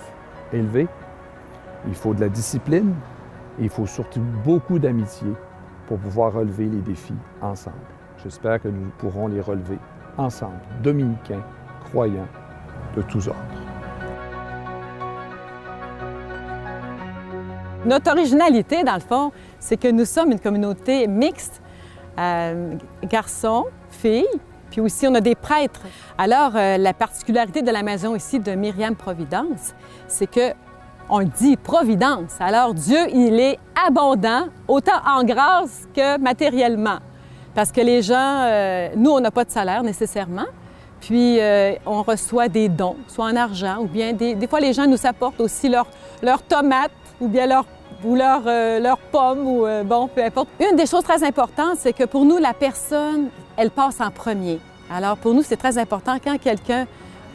élevés, 0.51 0.87
il 1.87 1.95
faut 1.95 2.13
de 2.13 2.21
la 2.21 2.29
discipline, 2.29 2.93
il 3.59 3.69
faut 3.69 3.85
surtout 3.85 4.23
beaucoup 4.43 4.79
d'amitié 4.79 5.27
pour 5.87 5.97
pouvoir 5.97 6.33
relever 6.33 6.65
les 6.65 6.81
défis 6.81 7.15
ensemble. 7.41 7.75
J'espère 8.23 8.61
que 8.61 8.67
nous 8.67 8.89
pourrons 8.97 9.27
les 9.27 9.41
relever 9.41 9.77
ensemble, 10.17 10.59
dominicains, 10.83 11.43
croyants, 11.85 12.27
de 12.95 13.01
tous 13.03 13.27
ordres. 13.27 13.39
Notre 17.85 18.11
originalité, 18.11 18.83
dans 18.83 18.95
le 18.95 18.99
fond, 18.99 19.31
c'est 19.59 19.77
que 19.77 19.87
nous 19.87 20.05
sommes 20.05 20.31
une 20.31 20.39
communauté 20.39 21.07
mixte, 21.07 21.61
euh, 22.19 22.75
garçons, 23.05 23.65
filles, 23.89 24.27
puis 24.69 24.81
aussi 24.81 25.07
on 25.07 25.15
a 25.15 25.21
des 25.21 25.35
prêtres. 25.35 25.81
Alors, 26.17 26.55
euh, 26.55 26.77
la 26.77 26.93
particularité 26.93 27.61
de 27.61 27.71
la 27.71 27.81
maison 27.81 28.15
ici 28.15 28.39
de 28.39 28.51
Myriam 28.51 28.95
Providence, 28.95 29.73
c'est 30.07 30.29
que 30.29 30.53
on 31.09 31.23
dit 31.23 31.57
providence. 31.57 32.35
Alors 32.39 32.73
Dieu, 32.73 32.99
il 33.13 33.39
est 33.39 33.57
abondant, 33.87 34.47
autant 34.67 35.01
en 35.07 35.23
grâce 35.23 35.87
que 35.95 36.19
matériellement. 36.19 36.99
Parce 37.55 37.71
que 37.71 37.81
les 37.81 38.01
gens, 38.01 38.43
euh, 38.43 38.89
nous, 38.95 39.11
on 39.11 39.19
n'a 39.19 39.31
pas 39.31 39.43
de 39.43 39.51
salaire 39.51 39.83
nécessairement. 39.83 40.45
Puis 41.01 41.39
euh, 41.39 41.73
on 41.85 42.03
reçoit 42.03 42.49
des 42.49 42.69
dons, 42.69 42.97
soit 43.07 43.25
en 43.25 43.35
argent 43.35 43.77
ou 43.79 43.87
bien 43.87 44.11
des, 44.11 44.35
des 44.35 44.47
fois 44.47 44.59
les 44.59 44.73
gens 44.73 44.85
nous 44.85 45.05
apportent 45.05 45.39
aussi 45.39 45.69
leurs 45.69 45.87
leur 46.21 46.41
tomates 46.41 46.91
ou 47.21 47.29
bien 47.29 47.47
leurs 47.47 47.65
leur 48.03 48.43
euh, 48.47 48.95
pommes 49.11 49.47
ou 49.47 49.65
bon, 49.85 50.07
peu 50.07 50.23
importe. 50.23 50.49
Une 50.59 50.75
des 50.75 50.85
choses 50.85 51.03
très 51.03 51.23
importantes, 51.23 51.75
c'est 51.77 51.93
que 51.93 52.03
pour 52.03 52.25
nous, 52.25 52.37
la 52.37 52.53
personne, 52.53 53.29
elle 53.57 53.71
passe 53.71 53.99
en 54.01 54.11
premier. 54.11 54.59
Alors 54.91 55.17
pour 55.17 55.33
nous, 55.33 55.41
c'est 55.41 55.57
très 55.57 55.77
important 55.77 56.17
quand 56.23 56.37
quelqu'un 56.37 56.85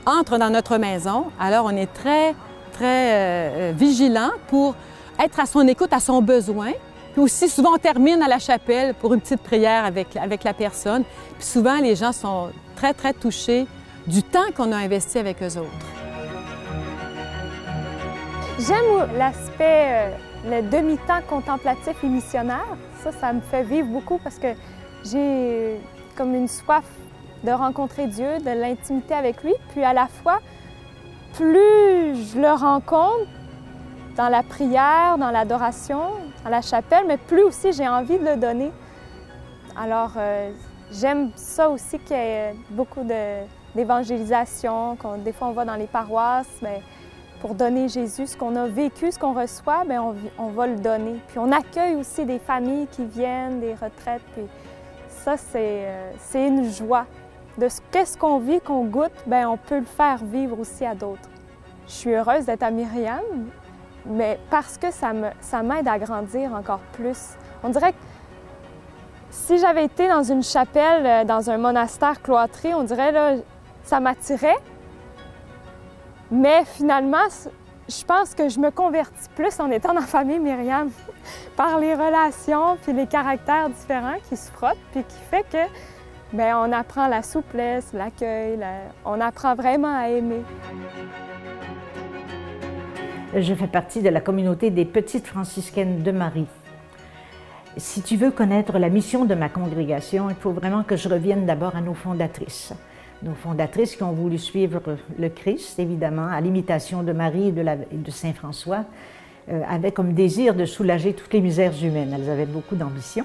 entre 0.06 0.38
dans 0.38 0.50
notre 0.50 0.76
maison, 0.76 1.26
alors 1.40 1.66
on 1.66 1.76
est 1.76 1.92
très 1.92 2.34
très 2.74 3.12
euh, 3.12 3.72
vigilant 3.74 4.30
pour 4.48 4.74
être 5.22 5.40
à 5.40 5.46
son 5.46 5.66
écoute, 5.66 5.92
à 5.92 6.00
son 6.00 6.20
besoin. 6.20 6.72
Puis 7.12 7.22
aussi, 7.22 7.48
souvent, 7.48 7.74
on 7.74 7.78
termine 7.78 8.20
à 8.22 8.28
la 8.28 8.38
chapelle 8.38 8.94
pour 8.94 9.14
une 9.14 9.20
petite 9.20 9.42
prière 9.42 9.84
avec, 9.84 10.16
avec 10.16 10.42
la 10.42 10.52
personne. 10.52 11.04
Puis 11.38 11.46
souvent, 11.46 11.76
les 11.76 11.94
gens 11.94 12.12
sont 12.12 12.50
très, 12.74 12.92
très 12.92 13.12
touchés 13.12 13.66
du 14.06 14.22
temps 14.22 14.50
qu'on 14.56 14.72
a 14.72 14.76
investi 14.76 15.18
avec 15.18 15.42
eux 15.42 15.56
autres. 15.56 15.70
J'aime 18.58 19.16
l'aspect, 19.16 19.86
euh, 19.88 20.10
le 20.46 20.62
demi-temps 20.68 21.22
contemplatif 21.28 21.94
et 22.02 22.06
missionnaire. 22.08 22.76
Ça, 23.02 23.12
ça 23.12 23.32
me 23.32 23.40
fait 23.40 23.62
vivre 23.62 23.88
beaucoup 23.88 24.18
parce 24.18 24.38
que 24.38 24.48
j'ai 25.04 25.80
comme 26.16 26.34
une 26.34 26.48
soif 26.48 26.84
de 27.44 27.50
rencontrer 27.50 28.06
Dieu, 28.06 28.38
de 28.40 28.60
l'intimité 28.60 29.14
avec 29.14 29.42
lui, 29.42 29.52
puis 29.72 29.84
à 29.84 29.92
la 29.92 30.06
fois 30.06 30.40
plus 31.34 32.32
je 32.32 32.40
le 32.40 32.50
rencontre 32.52 33.28
dans 34.16 34.28
la 34.28 34.42
prière, 34.42 35.16
dans 35.18 35.30
l'adoration, 35.30 36.02
dans 36.44 36.50
la 36.50 36.62
chapelle, 36.62 37.04
mais 37.06 37.16
plus 37.16 37.42
aussi 37.42 37.72
j'ai 37.72 37.88
envie 37.88 38.18
de 38.18 38.24
le 38.24 38.36
donner. 38.36 38.70
Alors, 39.76 40.12
euh, 40.16 40.52
j'aime 40.92 41.30
ça 41.34 41.68
aussi 41.68 41.98
qu'il 41.98 42.16
y 42.16 42.20
ait 42.20 42.54
beaucoup 42.70 43.04
d'évangélisation, 43.74 44.96
des 45.24 45.32
fois 45.32 45.48
on 45.48 45.52
va 45.52 45.64
dans 45.64 45.74
les 45.74 45.88
paroisses, 45.88 46.60
mais 46.62 46.80
pour 47.40 47.54
donner 47.54 47.88
Jésus 47.88 48.28
ce 48.28 48.36
qu'on 48.36 48.54
a 48.54 48.66
vécu, 48.68 49.10
ce 49.10 49.18
qu'on 49.18 49.34
reçoit, 49.34 49.84
bien, 49.84 50.02
on, 50.02 50.14
on, 50.38 50.48
va 50.48 50.66
le 50.66 50.76
donner. 50.76 51.20
Puis 51.26 51.38
on 51.38 51.50
accueille 51.50 51.96
aussi 51.96 52.24
des 52.24 52.38
familles 52.38 52.86
qui 52.86 53.04
viennent, 53.04 53.60
des 53.60 53.74
retraites, 53.74 54.22
puis 54.32 54.44
ça, 55.08 55.36
c'est 55.36 55.86
euh, 55.86 56.12
une 56.34 56.70
joie 56.70 57.06
de 57.58 57.68
ce 57.68 57.80
qu'est-ce 57.90 58.18
qu'on 58.18 58.38
vit, 58.38 58.60
qu'on 58.60 58.84
goûte, 58.84 59.12
ben 59.26 59.46
on 59.46 59.56
peut 59.56 59.78
le 59.78 59.84
faire 59.84 60.18
vivre 60.24 60.58
aussi 60.58 60.84
à 60.84 60.94
d'autres. 60.94 61.28
Je 61.86 61.92
suis 61.92 62.14
heureuse 62.14 62.46
d'être 62.46 62.62
à 62.62 62.70
Myriam, 62.70 63.20
mais 64.06 64.38
parce 64.50 64.78
que 64.78 64.90
ça 64.90 65.12
m'aide 65.12 65.34
ça 65.40 65.62
à 65.92 65.98
grandir 65.98 66.52
encore 66.54 66.80
plus. 66.92 67.34
On 67.62 67.68
dirait 67.68 67.92
que 67.92 67.98
si 69.30 69.58
j'avais 69.58 69.84
été 69.84 70.08
dans 70.08 70.22
une 70.22 70.42
chapelle, 70.42 71.06
euh, 71.06 71.24
dans 71.24 71.50
un 71.50 71.58
monastère 71.58 72.22
cloîtré, 72.22 72.72
on 72.72 72.84
dirait 72.84 73.12
là, 73.12 73.34
ça 73.82 74.00
m'attirait. 74.00 74.56
Mais 76.30 76.64
finalement, 76.64 77.28
je 77.88 78.04
pense 78.04 78.34
que 78.34 78.48
je 78.48 78.58
me 78.58 78.70
convertis 78.70 79.28
plus 79.34 79.58
en 79.60 79.70
étant 79.70 79.88
dans 79.94 80.00
la 80.00 80.06
famille 80.06 80.38
Myriam 80.38 80.90
par 81.56 81.78
les 81.78 81.94
relations 81.94 82.76
puis 82.82 82.92
les 82.92 83.06
caractères 83.06 83.68
différents 83.70 84.18
qui 84.28 84.36
se 84.36 84.50
frottent 84.50 84.78
puis 84.92 85.04
qui 85.04 85.18
fait 85.30 85.44
que 85.50 85.93
Bien, 86.34 86.58
on 86.58 86.72
apprend 86.72 87.06
la 87.06 87.22
souplesse, 87.22 87.92
l'accueil, 87.92 88.58
on 89.04 89.20
apprend 89.20 89.54
vraiment 89.54 89.96
à 89.96 90.08
aimer. 90.08 90.42
Je 93.36 93.54
fais 93.54 93.68
partie 93.68 94.02
de 94.02 94.08
la 94.08 94.20
communauté 94.20 94.70
des 94.70 94.84
petites 94.84 95.28
franciscaines 95.28 96.02
de 96.02 96.10
Marie. 96.10 96.48
Si 97.76 98.02
tu 98.02 98.16
veux 98.16 98.32
connaître 98.32 98.80
la 98.80 98.88
mission 98.88 99.26
de 99.26 99.36
ma 99.36 99.48
congrégation, 99.48 100.28
il 100.28 100.34
faut 100.34 100.50
vraiment 100.50 100.82
que 100.82 100.96
je 100.96 101.08
revienne 101.08 101.46
d'abord 101.46 101.76
à 101.76 101.80
nos 101.80 101.94
fondatrices. 101.94 102.72
nos 103.22 103.34
fondatrices 103.34 103.94
qui 103.94 104.02
ont 104.02 104.10
voulu 104.10 104.38
suivre 104.38 104.82
le 105.16 105.28
Christ, 105.28 105.78
évidemment, 105.78 106.26
à 106.26 106.40
l'imitation 106.40 107.04
de 107.04 107.12
Marie 107.12 107.48
et 107.48 107.52
de, 107.52 108.10
Saint 108.10 108.32
François, 108.32 108.86
euh, 109.50 109.62
avaient 109.68 109.92
comme 109.92 110.14
désir 110.14 110.56
de 110.56 110.64
soulager 110.64 111.12
toutes 111.12 111.32
les 111.32 111.40
misères 111.40 111.80
humaines. 111.80 112.12
Elles 112.12 112.28
avaient 112.28 112.44
beaucoup 112.44 112.74
d'ambition. 112.74 113.24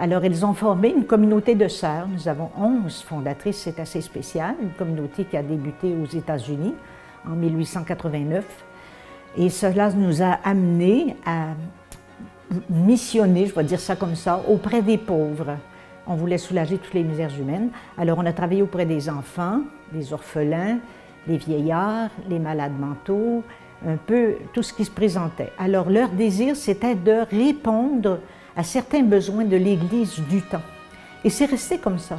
Alors, 0.00 0.24
elles 0.24 0.46
ont 0.46 0.54
formé 0.54 0.90
une 0.90 1.06
communauté 1.06 1.56
de 1.56 1.66
sœurs. 1.66 2.06
Nous 2.06 2.28
avons 2.28 2.50
11 2.56 3.02
fondatrices, 3.02 3.56
c'est 3.56 3.80
assez 3.80 4.00
spécial, 4.00 4.54
une 4.62 4.70
communauté 4.70 5.24
qui 5.24 5.36
a 5.36 5.42
débuté 5.42 5.92
aux 5.92 6.06
États-Unis 6.06 6.74
en 7.26 7.34
1889. 7.34 8.44
Et 9.36 9.50
cela 9.50 9.90
nous 9.90 10.22
a 10.22 10.38
amenés 10.44 11.16
à 11.26 11.48
missionner, 12.70 13.46
je 13.46 13.54
vais 13.54 13.64
dire 13.64 13.80
ça 13.80 13.96
comme 13.96 14.14
ça, 14.14 14.40
auprès 14.46 14.82
des 14.82 14.98
pauvres. 14.98 15.56
On 16.06 16.14
voulait 16.14 16.38
soulager 16.38 16.78
toutes 16.78 16.94
les 16.94 17.02
misères 17.02 17.36
humaines. 17.36 17.70
Alors, 17.98 18.18
on 18.18 18.26
a 18.26 18.32
travaillé 18.32 18.62
auprès 18.62 18.86
des 18.86 19.10
enfants, 19.10 19.62
des 19.92 20.12
orphelins, 20.12 20.78
des 21.26 21.38
vieillards, 21.38 22.10
les 22.28 22.38
malades 22.38 22.78
mentaux, 22.78 23.42
un 23.84 23.96
peu 23.96 24.34
tout 24.52 24.62
ce 24.62 24.72
qui 24.72 24.84
se 24.84 24.92
présentait. 24.92 25.52
Alors, 25.58 25.90
leur 25.90 26.10
désir, 26.10 26.54
c'était 26.54 26.94
de 26.94 27.24
répondre 27.28 28.20
à 28.58 28.64
certains 28.64 29.04
besoins 29.04 29.44
de 29.44 29.56
l'Église 29.56 30.18
du 30.28 30.42
temps. 30.42 30.64
Et 31.22 31.30
c'est 31.30 31.44
resté 31.44 31.78
comme 31.78 32.00
ça. 32.00 32.18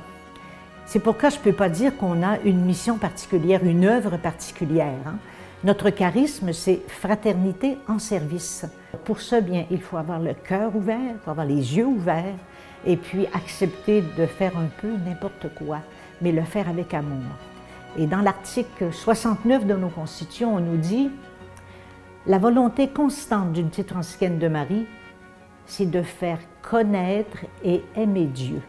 C'est 0.86 1.02
pourquoi 1.02 1.30
je 1.30 1.38
ne 1.38 1.42
peux 1.42 1.54
pas 1.54 1.68
dire 1.68 1.98
qu'on 1.98 2.24
a 2.24 2.40
une 2.46 2.62
mission 2.62 2.98
particulière, 2.98 3.62
une 3.66 3.84
œuvre 3.84 4.16
particulière. 4.16 4.96
Hein. 5.06 5.18
Notre 5.66 5.90
charisme, 5.90 6.54
c'est 6.54 6.80
fraternité 6.88 7.78
en 7.90 8.00
service. 8.00 8.66
Pour 9.04 9.20
ce 9.20 9.42
bien, 9.42 9.66
il 9.70 9.82
faut 9.82 9.98
avoir 9.98 10.18
le 10.18 10.34
cœur 10.34 10.74
ouvert, 10.74 10.98
il 11.14 11.20
faut 11.26 11.32
avoir 11.32 11.46
les 11.46 11.76
yeux 11.76 11.86
ouverts, 11.86 12.38
et 12.86 12.96
puis 12.96 13.28
accepter 13.34 14.02
de 14.18 14.26
faire 14.26 14.58
un 14.58 14.70
peu 14.82 14.94
n'importe 15.06 15.54
quoi, 15.56 15.80
mais 16.22 16.32
le 16.32 16.44
faire 16.44 16.70
avec 16.70 16.94
amour. 16.94 17.34
Et 17.98 18.08
dans 18.08 18.22
l'article 18.22 18.94
69 18.94 19.66
de 19.66 19.74
nos 19.74 19.90
constitutions, 19.90 20.56
on 20.56 20.62
nous 20.62 20.78
dit 20.78 21.10
la 22.28 22.38
volonté 22.38 22.88
constante 22.88 23.52
d'une 23.52 23.70
petite 23.70 23.90
franciscaine 23.90 24.40
de 24.40 24.48
Marie, 24.48 24.88
c'est 25.70 25.90
de 25.90 26.02
faire 26.02 26.40
connaître 26.64 27.46
et 27.64 27.84
aimer 27.96 28.26
Dieu. 28.26 28.62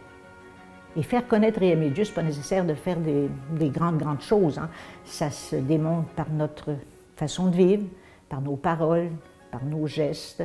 Et 0.97 1.03
faire 1.03 1.27
connaître 1.27 1.63
et 1.63 1.71
aimer 1.71 1.89
Dieu, 1.91 2.05
ce 2.05 2.11
n'est 2.11 2.15
pas 2.15 2.23
nécessaire 2.23 2.65
de 2.65 2.75
faire 2.75 2.99
des, 2.99 3.69
grandes, 3.71 3.99
grandes 3.99 4.21
choses. 4.21 4.59
Hein. 4.59 4.69
Ça 5.05 5.31
se 5.31 5.57
démontre 5.57 6.09
par 6.11 6.31
notre 6.31 6.77
façon 7.17 7.47
de 7.47 7.57
vivre, 7.57 7.85
par 8.29 8.43
nos 8.43 8.57
paroles, 8.57 9.11
par 9.51 9.65
nos 9.65 9.87
gestes 9.87 10.45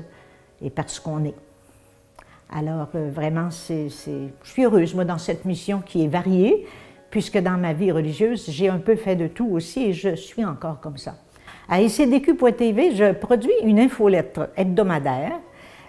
et 0.62 0.70
par 0.70 0.90
ce 0.90 1.02
qu'on 1.02 1.26
est. 1.26 1.36
Alors, 2.50 2.88
euh, 2.96 3.10
vraiment, 3.12 3.52
c'est, 3.52 3.90
je 3.90 4.50
suis 4.50 4.64
heureuse, 4.64 4.96
moi, 4.96 5.04
dans 5.04 5.18
cette 5.18 5.46
mission 5.46 5.82
qui 5.86 6.06
est 6.06 6.08
variée, 6.08 6.66
puisque 7.10 7.38
dans 7.38 7.58
ma 7.58 7.74
vie 7.74 7.92
religieuse, 7.92 8.50
j'ai 8.50 8.70
un 8.70 8.78
peu 8.78 8.96
fait 8.96 9.16
de 9.16 9.28
tout 9.28 9.50
aussi 9.52 9.86
et 9.86 9.94
je 9.94 10.16
suis 10.16 10.46
encore 10.46 10.80
comme 10.80 10.98
ça. 10.98 11.16
À 11.68 11.82
ICDQ.tv, 11.82 12.96
je 12.96 13.12
produis 13.14 13.52
une 13.64 13.80
infolettre 13.80 14.50
hebdomadaire 14.56 15.40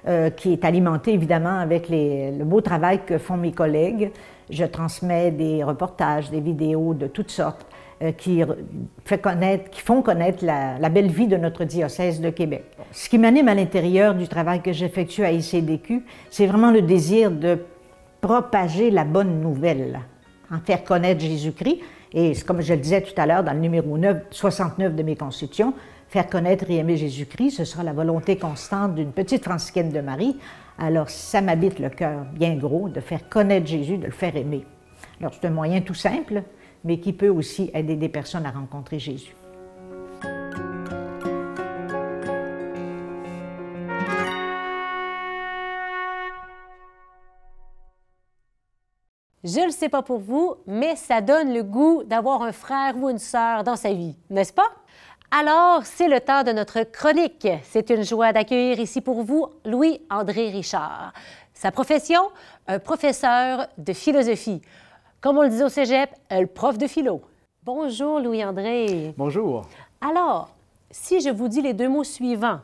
euh, 0.09 0.31
qui 0.31 0.53
est 0.53 0.65
alimentée 0.65 1.13
évidemment 1.13 1.59
avec 1.59 1.89
le 1.91 2.45
beau 2.45 2.61
travail 2.61 3.01
que 3.05 3.19
font 3.19 3.37
mes 3.37 3.53
collègues. 3.53 4.13
Je 4.51 4.65
transmets 4.65 5.31
des 5.31 5.65
reportages, 5.65 6.31
des 6.31 6.41
vidéos 6.41 6.95
de 6.95 7.07
toutes 7.07 7.31
sortes. 7.31 7.67
Euh, 8.03 8.13
qui, 8.13 8.43
font 9.83 10.03
connaître 10.03 10.45
la, 10.45 10.89
belle 10.91 11.11
vie 11.11 11.29
de 11.29 11.39
notre 11.39 11.65
diocèse 11.65 12.21
de 12.21 12.29
Québec. 12.29 12.67
Ce 12.93 13.09
qui 13.09 13.17
m'anime 13.17 13.49
à 13.49 13.55
l'intérieur 13.55 14.15
du 14.15 14.29
travail 14.29 14.61
que 14.61 14.71
j'effectue 14.71 15.25
à 15.25 15.33
ICDQ, 15.33 16.05
c'est 16.29 16.47
vraiment 16.47 16.71
le 16.71 16.83
désir 16.83 17.31
de 17.31 17.59
propager 18.21 18.91
la 18.91 19.05
bonne 19.05 19.41
nouvelle, 19.41 20.01
en 20.53 20.59
faire 20.59 20.85
connaître 20.85 21.23
Jésus-Christ. 21.23 21.81
Et 22.13 22.35
comme 22.47 22.61
je 22.61 22.75
le 22.75 22.81
disais 22.81 23.01
tout 23.01 23.19
à 23.19 23.25
l'heure 23.25 23.43
dans 23.43 23.55
le 23.55 23.61
numéro 23.61 23.97
9, 23.97 24.25
69 24.31 24.95
de 24.95 25.03
mes 25.03 25.17
constitutions, 25.17 25.73
faire 26.09 26.29
connaître 26.29 26.71
et 26.71 26.77
aimer 26.77 26.97
Jésus-Christ, 26.97 27.57
ce 27.57 27.65
sera 27.65 27.83
la 27.83 27.93
volonté 27.93 28.37
constante 28.37 28.95
d'une 28.95 29.13
petite 29.13 29.45
franciscaine 29.45 29.91
de 29.91 30.01
Marie. 30.01 30.37
Alors 30.79 31.11
ça 31.11 31.41
m'habite 31.41 31.79
le 31.79 31.91
cœur 31.91 32.25
bien 32.33 32.55
gros 32.57 32.89
de 32.89 33.01
faire 33.01 33.29
connaître 33.29 33.67
Jésus, 33.67 33.99
de 33.99 34.07
le 34.07 34.13
faire 34.13 34.37
aimer. 34.37 34.65
Alors 35.21 35.33
c'est 35.35 35.47
un 35.47 35.51
moyen 35.51 35.81
tout 35.81 35.95
simple, 35.95 36.43
mais 36.85 37.01
qui 37.01 37.13
peut 37.13 37.29
aussi 37.29 37.71
aider 37.75 37.97
des 37.97 38.09
personnes 38.09 38.47
à 38.47 38.51
rencontrer 38.51 38.99
Jésus. 38.99 39.35
Je 49.45 49.61
ne 49.61 49.67
le 49.67 49.71
sais 49.71 49.89
pas 49.89 50.03
pour 50.03 50.19
vous, 50.19 50.57
mais 50.67 50.97
ça 50.97 51.21
donne 51.21 51.55
le 51.55 51.63
goût 51.63 52.03
d'avoir 52.03 52.43
un 52.43 52.51
frère 52.51 52.97
ou 52.97 53.09
une 53.09 53.19
sœur 53.19 53.63
dans 53.63 53.77
sa 53.77 53.93
vie, 53.93 54.17
n'est-ce 54.29 54.53
pas? 54.53 54.73
Alors, 55.31 55.85
c'est 55.85 56.09
le 56.09 56.21
temps 56.21 56.45
de 56.45 56.53
notre 56.53 56.85
chronique. 56.85 57.49
C'est 57.65 57.91
une 57.91 58.05
joie 58.05 58.33
d'accueillir 58.33 58.79
ici 58.79 59.01
pour 59.01 59.23
vous 59.23 59.49
Louis-André 59.65 60.51
Richard. 60.51 61.13
Sa 61.53 61.73
profession, 61.73 62.21
un 62.69 62.79
professeur 62.79 63.67
de 63.77 63.93
philosophie. 63.93 64.63
Comme 65.21 65.39
on 65.39 65.43
le 65.43 65.49
dit 65.49 65.65
au 65.65 65.69
cégep, 65.69 66.11
le 66.31 66.47
prof 66.47 66.79
de 66.79 66.87
philo. 66.87 67.23
Bonjour, 67.65 68.21
Louis-André. 68.21 69.15
Bonjour. 69.17 69.67
Alors, 70.01 70.51
si 70.93 71.21
je 71.21 71.31
vous 71.31 71.49
dis 71.49 71.61
les 71.61 71.75
deux 71.75 71.89
mots 71.89 72.05
suivants, 72.05 72.61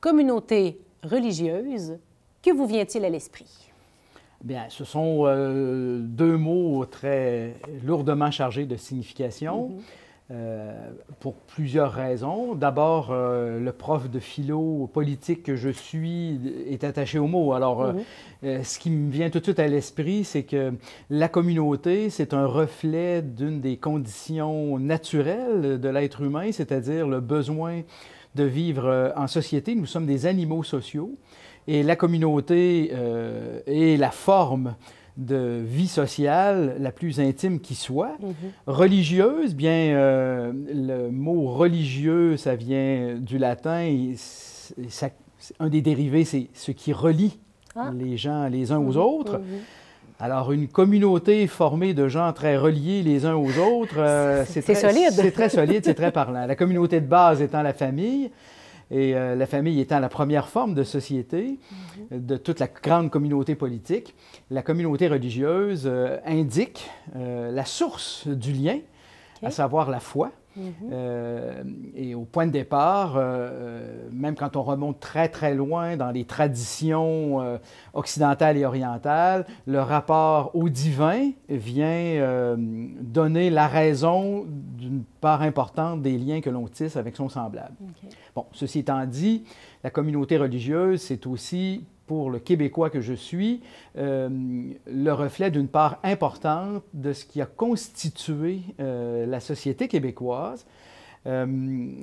communauté 0.00 0.80
religieuse, 1.02 1.98
que 2.42 2.50
vous 2.50 2.66
vient-il 2.66 3.04
à 3.04 3.10
l'esprit? 3.10 3.70
Bien, 4.42 4.64
ce 4.70 4.84
sont 4.84 5.24
euh, 5.26 5.98
deux 6.00 6.38
mots 6.38 6.86
très 6.86 7.56
lourdement 7.84 8.30
chargés 8.30 8.64
de 8.64 8.76
signification. 8.76 9.68
Mm-hmm. 9.68 9.82
Euh, 10.30 10.90
pour 11.20 11.36
plusieurs 11.36 11.90
raisons. 11.90 12.54
D'abord, 12.54 13.08
euh, 13.12 13.58
le 13.58 13.72
prof 13.72 14.10
de 14.10 14.18
philo 14.18 14.86
politique 14.92 15.42
que 15.42 15.56
je 15.56 15.70
suis 15.70 16.38
est 16.68 16.84
attaché 16.84 17.18
au 17.18 17.26
mot. 17.26 17.54
Alors, 17.54 17.94
euh, 18.44 18.62
ce 18.62 18.78
qui 18.78 18.90
me 18.90 19.10
vient 19.10 19.30
tout 19.30 19.38
de 19.38 19.44
suite 19.44 19.58
à 19.58 19.66
l'esprit, 19.66 20.24
c'est 20.24 20.42
que 20.42 20.74
la 21.08 21.30
communauté, 21.30 22.10
c'est 22.10 22.34
un 22.34 22.44
reflet 22.44 23.22
d'une 23.22 23.62
des 23.62 23.78
conditions 23.78 24.78
naturelles 24.78 25.80
de 25.80 25.88
l'être 25.88 26.20
humain, 26.20 26.52
c'est-à-dire 26.52 27.08
le 27.08 27.20
besoin 27.20 27.80
de 28.34 28.44
vivre 28.44 29.14
en 29.16 29.28
société. 29.28 29.74
Nous 29.74 29.86
sommes 29.86 30.04
des 30.04 30.26
animaux 30.26 30.62
sociaux 30.62 31.16
et 31.66 31.82
la 31.82 31.96
communauté 31.96 32.92
est 33.66 33.98
la 33.98 34.10
forme 34.10 34.74
de 35.18 35.60
vie 35.64 35.88
sociale 35.88 36.76
la 36.78 36.92
plus 36.92 37.20
intime 37.20 37.60
qui 37.60 37.74
soit. 37.74 38.16
Mhm. 38.20 38.34
Religieuse, 38.66 39.54
bien, 39.54 39.94
euh, 39.94 40.52
le 40.72 41.10
mot 41.10 41.52
religieux, 41.52 42.36
ça 42.36 42.54
vient 42.54 43.16
du 43.18 43.36
latin. 43.36 43.80
Et 43.82 44.14
un 45.58 45.68
des 45.68 45.82
dérivés, 45.82 46.24
c'est 46.24 46.46
ce 46.54 46.70
qui 46.70 46.92
relie 46.92 47.38
ah. 47.74 47.90
les 47.96 48.16
gens 48.16 48.48
les 48.48 48.70
uns 48.72 48.78
aux 48.78 48.92
mhm. 48.92 48.96
autres. 48.96 49.38
Mhm. 49.38 49.44
Alors, 50.20 50.50
une 50.50 50.66
communauté 50.66 51.46
formée 51.46 51.94
de 51.94 52.08
gens 52.08 52.32
très 52.32 52.56
reliés 52.56 53.02
les 53.02 53.24
uns 53.24 53.36
aux 53.36 53.56
autres, 53.58 53.98
euh, 53.98 54.44
c'est 54.44 54.62
solide. 54.74 55.12
C'est 55.12 55.30
très 55.30 55.48
solide, 55.48 55.84
c'est 55.84 55.94
très 55.94 56.10
parlant. 56.10 56.44
La 56.44 56.56
communauté 56.56 57.00
de 57.00 57.06
base 57.06 57.40
étant 57.40 57.62
la 57.62 57.72
famille, 57.72 58.30
et 58.90 59.14
euh, 59.14 59.34
la 59.34 59.46
famille 59.46 59.80
étant 59.80 59.98
la 59.98 60.08
première 60.08 60.48
forme 60.48 60.74
de 60.74 60.82
société 60.82 61.58
mhm. 62.10 62.26
de 62.26 62.36
toute 62.36 62.60
la 62.60 62.68
grande 62.68 63.10
communauté 63.10 63.54
politique, 63.54 64.14
la 64.50 64.62
communauté 64.62 65.08
religieuse 65.08 65.84
euh, 65.86 66.18
indique 66.24 66.88
euh, 67.16 67.50
la 67.50 67.64
source 67.64 68.26
du 68.26 68.52
lien, 68.52 68.78
à 69.42 69.50
savoir 69.50 69.90
la 69.90 70.00
foi. 70.00 70.32
Mhm. 70.58 70.90
Euh, 70.92 71.62
et 71.94 72.14
au 72.14 72.24
point 72.24 72.46
de 72.46 72.50
départ, 72.50 73.16
euh, 73.16 73.22
euh, 73.22 74.08
même 74.12 74.34
quand 74.34 74.56
on 74.56 74.62
remonte 74.62 74.98
très 75.00 75.28
très 75.28 75.54
loin 75.54 75.96
dans 75.96 76.10
les 76.10 76.24
traditions 76.24 77.58
occidentales 77.94 78.56
et 78.56 78.64
orientales, 78.64 79.46
le 79.66 79.80
rapport 79.80 80.50
au 80.54 80.68
divin 80.68 81.30
vient 81.48 82.56
donner 83.00 83.50
la 83.50 83.68
raison 83.68 84.44
d'une 84.48 85.04
part 85.20 85.42
importante 85.42 86.02
des 86.02 86.18
liens 86.18 86.40
que 86.40 86.50
l'on 86.50 86.66
tisse 86.66 86.96
avec 86.96 87.16
son 87.16 87.28
semblable. 87.28 87.74
Bon, 88.34 88.46
ceci 88.52 88.80
étant 88.80 89.04
dit, 89.06 89.44
la 89.84 89.90
communauté 89.90 90.36
religieuse, 90.36 91.00
c'est 91.00 91.26
aussi 91.26 91.84
pour 92.08 92.30
le 92.30 92.40
Québécois 92.40 92.90
que 92.90 93.00
je 93.00 93.12
suis, 93.12 93.60
euh, 93.96 94.28
le 94.86 95.12
reflet 95.12 95.52
d'une 95.52 95.68
part 95.68 96.00
importante 96.02 96.82
de 96.94 97.12
ce 97.12 97.24
qui 97.24 97.40
a 97.40 97.46
constitué 97.46 98.60
euh, 98.80 99.26
la 99.26 99.38
société 99.38 99.86
québécoise. 99.86 100.66
Euh, 101.26 101.46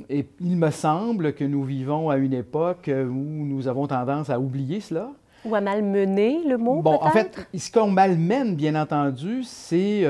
et 0.10 0.28
il 0.40 0.56
me 0.58 0.70
semble 0.70 1.34
que 1.34 1.44
nous 1.44 1.64
vivons 1.64 2.10
à 2.10 2.18
une 2.18 2.34
époque 2.34 2.90
où 2.90 3.46
nous 3.46 3.68
avons 3.68 3.88
tendance 3.88 4.30
à 4.30 4.40
oublier 4.40 4.80
cela. 4.80 5.10
Ou 5.44 5.56
à 5.56 5.62
malmener 5.62 6.40
le 6.48 6.58
mot, 6.58 6.82
Bon, 6.82 6.98
en 7.02 7.10
fait, 7.10 7.48
ce 7.56 7.72
qu'on 7.72 7.90
malmène, 7.90 8.56
bien 8.56 8.76
entendu, 8.76 9.44
c'est 9.44 10.04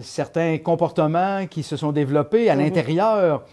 certains 0.00 0.58
comportements 0.58 1.46
qui 1.48 1.62
se 1.62 1.76
sont 1.76 1.92
développés 1.92 2.48
à 2.48 2.54
mm-hmm. 2.54 2.58
l'intérieur 2.58 3.44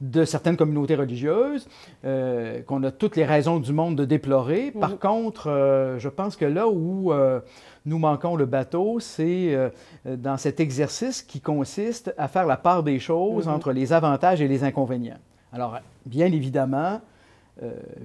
de 0.00 0.24
certaines 0.24 0.56
communautés 0.56 0.96
religieuses, 0.96 1.68
euh, 2.04 2.62
qu'on 2.62 2.82
a 2.82 2.90
toutes 2.90 3.16
les 3.16 3.24
raisons 3.24 3.58
du 3.60 3.72
monde 3.72 3.96
de 3.96 4.04
déplorer. 4.04 4.70
Par 4.72 4.90
Mhm. 4.90 4.98
contre, 4.98 5.48
euh, 5.50 5.98
je 5.98 6.08
pense 6.08 6.36
que 6.36 6.44
là 6.44 6.68
où 6.68 7.12
euh, 7.12 7.40
nous 7.86 7.98
manquons 7.98 8.34
le 8.36 8.46
bateau, 8.46 8.98
c'est 9.00 9.56
dans 10.06 10.36
cet 10.36 10.58
exercice 10.60 11.22
qui 11.22 11.40
consiste 11.40 12.14
à 12.18 12.28
faire 12.28 12.46
la 12.46 12.56
part 12.56 12.82
des 12.82 12.98
choses 12.98 13.46
Mhm. 13.46 13.52
entre 13.54 13.72
les 13.72 13.92
avantages 13.92 14.40
et 14.40 14.48
les 14.48 14.64
inconvénients. 14.64 15.18
Alors, 15.52 15.78
bien 16.06 16.26
évidemment, 16.26 17.00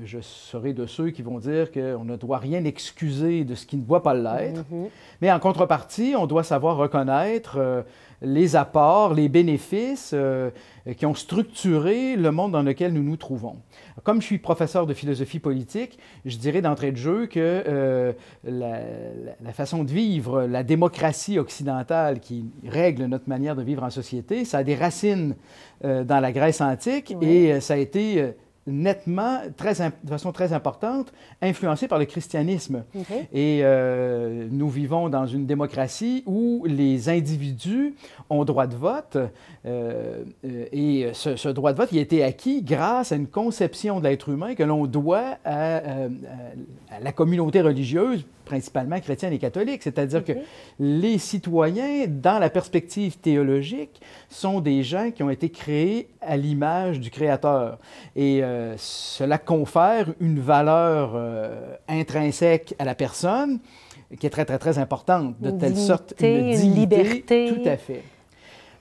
je 0.06 0.19
serai 0.21 0.73
de 0.73 0.86
ceux 0.86 1.10
qui 1.10 1.23
vont 1.23 1.39
dire 1.39 1.71
qu'on 1.71 2.04
ne 2.06 2.15
doit 2.17 2.38
rien 2.38 2.63
excuser 2.65 3.43
de 3.43 3.56
ce 3.56 3.65
qui 3.65 3.78
ne 3.78 3.82
doit 3.84 4.04
pas 4.04 4.13
l'être. 4.13 4.63
Mhm. 4.69 4.89
Mais 5.21 5.32
en 5.32 5.39
contrepartie, 5.39 6.13
on 6.15 6.28
doit 6.28 6.43
savoir 6.43 6.78
reconnaître 6.78 7.58
les 8.21 8.55
apports, 8.55 9.13
les 9.13 9.29
bénéfices 9.29 10.12
euh, 10.13 10.49
qui 10.97 11.05
ont 11.05 11.15
structuré 11.15 12.15
le 12.15 12.32
monde 12.32 12.51
dans 12.51 12.62
lequel 12.62 12.93
nous 12.93 13.03
nous 13.03 13.17
trouvons. 13.17 13.58
Comme 14.03 14.21
je 14.21 14.25
suis 14.25 14.38
professeur 14.38 14.86
de 14.86 14.93
philosophie 14.93 15.39
politique, 15.39 15.99
je 16.25 16.38
dirais 16.38 16.62
d'entrée 16.62 16.91
de 16.91 16.97
jeu 16.97 17.27
que 17.27 17.63
euh, 17.67 18.13
la, 18.43 19.53
façon 19.53 19.84
de 19.84 19.91
vivre, 19.91 20.43
la 20.43 20.63
démocratie 20.63 21.39
occidentale 21.39 22.19
qui 22.19 22.45
règle 22.65 23.05
notre 23.05 23.29
manière 23.29 23.55
de 23.55 23.63
vivre 23.63 23.84
en 23.84 23.89
société, 23.89 24.45
ça 24.45 24.60
a 24.60 24.63
des 24.63 24.75
racines 24.75 25.36
euh, 25.84 26.03
dans 26.03 26.19
la 26.19 26.32
Grèce 26.32 26.62
antique 26.62 27.13
Oui. 27.19 27.27
et 27.27 27.62
ça 27.62 27.75
a 27.75 27.77
été 27.77 28.34
nettement, 28.71 29.39
très, 29.58 29.73
de 30.03 30.10
façon 30.10 30.32
très 30.32 30.53
importante, 30.53 31.12
influencé 31.41 31.88
par 31.88 31.99
le 31.99 32.05
christianisme. 32.05 32.84
Et 33.34 33.62
euh, 33.63 34.47
nous 34.51 34.69
vivons 34.69 35.10
dans 35.10 35.25
une 35.27 35.45
démocratie 35.45 36.23
où 36.25 36.63
les 36.67 37.10
individus 37.10 37.95
ont 38.29 38.45
droit 38.45 38.67
de 38.67 38.75
vote. 38.75 39.17
euh, 39.65 40.23
euh, 40.45 40.65
et 40.71 41.10
ce, 41.13 41.36
ce 41.36 41.49
droit 41.49 41.73
de 41.73 41.77
vote 41.77 41.89
il 41.91 41.97
a 41.97 42.01
été 42.01 42.23
acquis 42.23 42.62
grâce 42.62 43.12
à 43.12 43.15
une 43.15 43.27
conception 43.27 43.99
de 43.99 44.05
l'être 44.08 44.29
humain 44.29 44.55
que 44.55 44.63
l'on 44.63 44.86
doit 44.86 45.38
à, 45.43 45.77
à- 45.77 45.82
à 46.91 46.99
la 47.01 47.12
communauté 47.12 47.62
religieuse, 47.62 48.25
principalement 48.49 48.99
chrétienne 48.99 49.31
et 49.31 49.38
catholique. 49.38 49.83
C'est-à-dire 49.83 50.25
que 50.25 50.33
OK. 50.33 50.39
les 50.79 51.17
citoyens, 51.19 52.05
dans 52.07 52.39
la 52.39 52.49
perspective 52.49 53.17
théologique, 53.17 54.01
sont 54.27 54.59
des 54.59 54.83
gens 54.83 55.12
qui 55.12 55.23
ont 55.23 55.29
été 55.29 55.49
créés 55.49 56.09
à 56.19 56.35
l'image 56.35 56.99
du 56.99 57.12
Créateur. 57.12 57.77
Et 58.15 58.43
euh, 58.43 58.75
cela 58.77 59.38
confère 59.38 60.07
une 60.19 60.39
valeur 60.39 61.12
euh, 61.15 61.75
intrinsèque 61.88 62.73
à 62.79 62.85
la 62.85 62.95
personne 62.95 63.59
qui 64.19 64.25
est 64.25 64.31
très, 64.31 64.45
très, 64.45 64.57
très 64.57 64.79
importante, 64.79 65.39
de 65.39 65.51
telle 65.51 65.77
sorte 65.77 66.15
dignité, 66.17 66.65
une 66.65 66.73
liberté. 66.73 67.53
Tout 67.53 67.69
à 67.69 67.77
fait. 67.77 68.01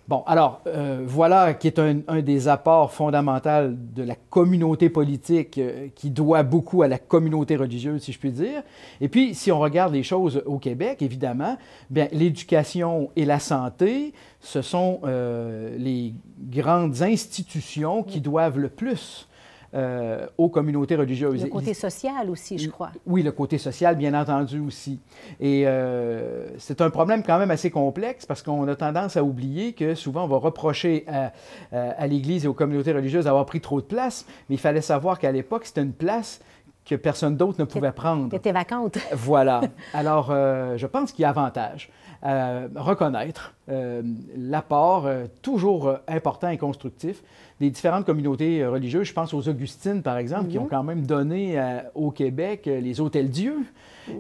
Bon, 0.09 0.23
alors, 0.27 0.63
euh, 0.67 1.03
voilà 1.07 1.53
qui 1.53 1.67
est 1.67 1.79
un, 1.79 2.23
des 2.23 2.49
apports 2.49 2.93
fondamentaux 2.93 3.69
de 3.69 4.03
la 4.03 4.15
communauté 4.15 4.89
politique 4.89 5.59
euh, 5.59 5.89
qui 5.95 6.09
doit 6.09 6.43
beaucoup 6.45 6.81
à 6.81 6.89
la 6.89 6.99
communauté 6.99 7.57
religieuse, 7.57 8.01
si 8.01 8.13
je 8.13 8.19
puis 8.19 8.33
dire. 8.33 8.63
Et 9.03 9.09
puis, 9.09 9.35
si 9.35 9.53
on 9.53 9.59
regarde 9.59 9.93
les 9.93 10.03
choses 10.03 10.43
au 10.47 10.57
Québec, 10.59 11.03
évidemment, 11.03 11.59
bien, 11.91 12.09
l'éducation 12.11 13.11
et 13.17 13.27
la 13.27 13.39
santé, 13.39 14.15
ce 14.41 14.63
sont 14.63 15.01
euh, 15.05 15.77
les 15.77 16.15
grandes 16.41 17.03
institutions 17.03 18.03
qui 18.03 18.23
doivent 18.23 18.59
le 18.59 18.71
plus 18.71 19.28
euh, 19.75 20.27
aux 20.39 20.49
communautés 20.49 20.97
religieuses. 20.97 21.43
Le 21.43 21.51
côté 21.51 21.75
social 21.75 22.31
aussi, 22.31 22.59
je 22.59 22.71
crois. 22.71 22.91
Oui, 23.07 23.23
le 23.23 23.33
côté 23.33 23.59
social, 23.59 23.97
bien 23.97 24.15
entendu 24.19 24.61
aussi. 24.61 24.99
Et 25.41 25.65
euh, 25.67 26.47
c'est 26.59 26.81
un 26.81 26.91
problème 26.91 27.23
quand 27.23 27.39
même 27.39 27.51
assez 27.51 27.71
complexe 27.71 28.25
parce 28.25 28.43
qu'on 28.43 28.67
a 28.67 28.77
tendance 28.77 29.17
à 29.17 29.23
oublier 29.23 29.75
que 29.75 29.95
souvent 29.95 30.25
on 30.25 30.29
va 30.29 30.39
reprocher 30.39 31.05
à, 31.73 32.07
l'Église 32.07 32.47
et 32.47 32.49
aux 32.49 32.55
communautés 32.55 32.93
religieuses 32.93 33.27
d'avoir 33.27 33.45
pris 33.45 33.61
trop 33.61 33.81
de 33.81 33.87
place, 33.87 34.25
mais 34.49 34.57
il 34.57 34.59
fallait 34.59 34.81
savoir 34.81 35.19
qu'à 35.19 35.33
l'époque, 35.33 35.67
c'était 35.67 35.83
une 35.83 35.93
place 35.93 36.41
que 36.89 36.95
personne 36.95 37.37
d'autre 37.37 37.61
ne 37.61 37.65
pouvait 37.65 37.93
prendre. 37.93 38.31
Qui 38.31 38.37
était 38.37 38.53
vacante. 38.53 38.99
Voilà. 39.13 39.61
Alors, 39.93 40.29
euh, 40.31 40.77
je 40.79 40.87
pense 40.87 41.13
qu'il 41.13 41.23
y 41.23 41.27
a 41.27 41.29
avantage 41.29 41.91
à 42.23 42.63
reconnaître 42.75 43.55
euh, 43.69 44.03
l'apport 44.37 45.07
euh, 45.07 45.27
toujours 45.43 45.89
euh, 45.89 45.97
important 46.09 46.49
et 46.49 46.59
constructif 46.59 47.23
des 47.61 47.71
différentes 47.71 48.05
communautés 48.07 48.63
euh, 48.63 48.71
religieuses. 48.71 49.07
Je 49.07 49.13
pense 49.13 49.35
aux 49.35 49.49
Augustines, 49.49 50.03
par 50.03 50.19
exemple, 50.19 50.49
qui 50.49 50.59
ont 50.59 50.67
quand 50.67 50.83
même 50.83 51.07
donné 51.07 51.59
euh, 51.59 51.81
au 51.95 52.11
Québec 52.11 52.67
euh, 52.67 52.81
les 52.81 53.01
hôtels 53.01 53.31
Dieu. 53.31 53.59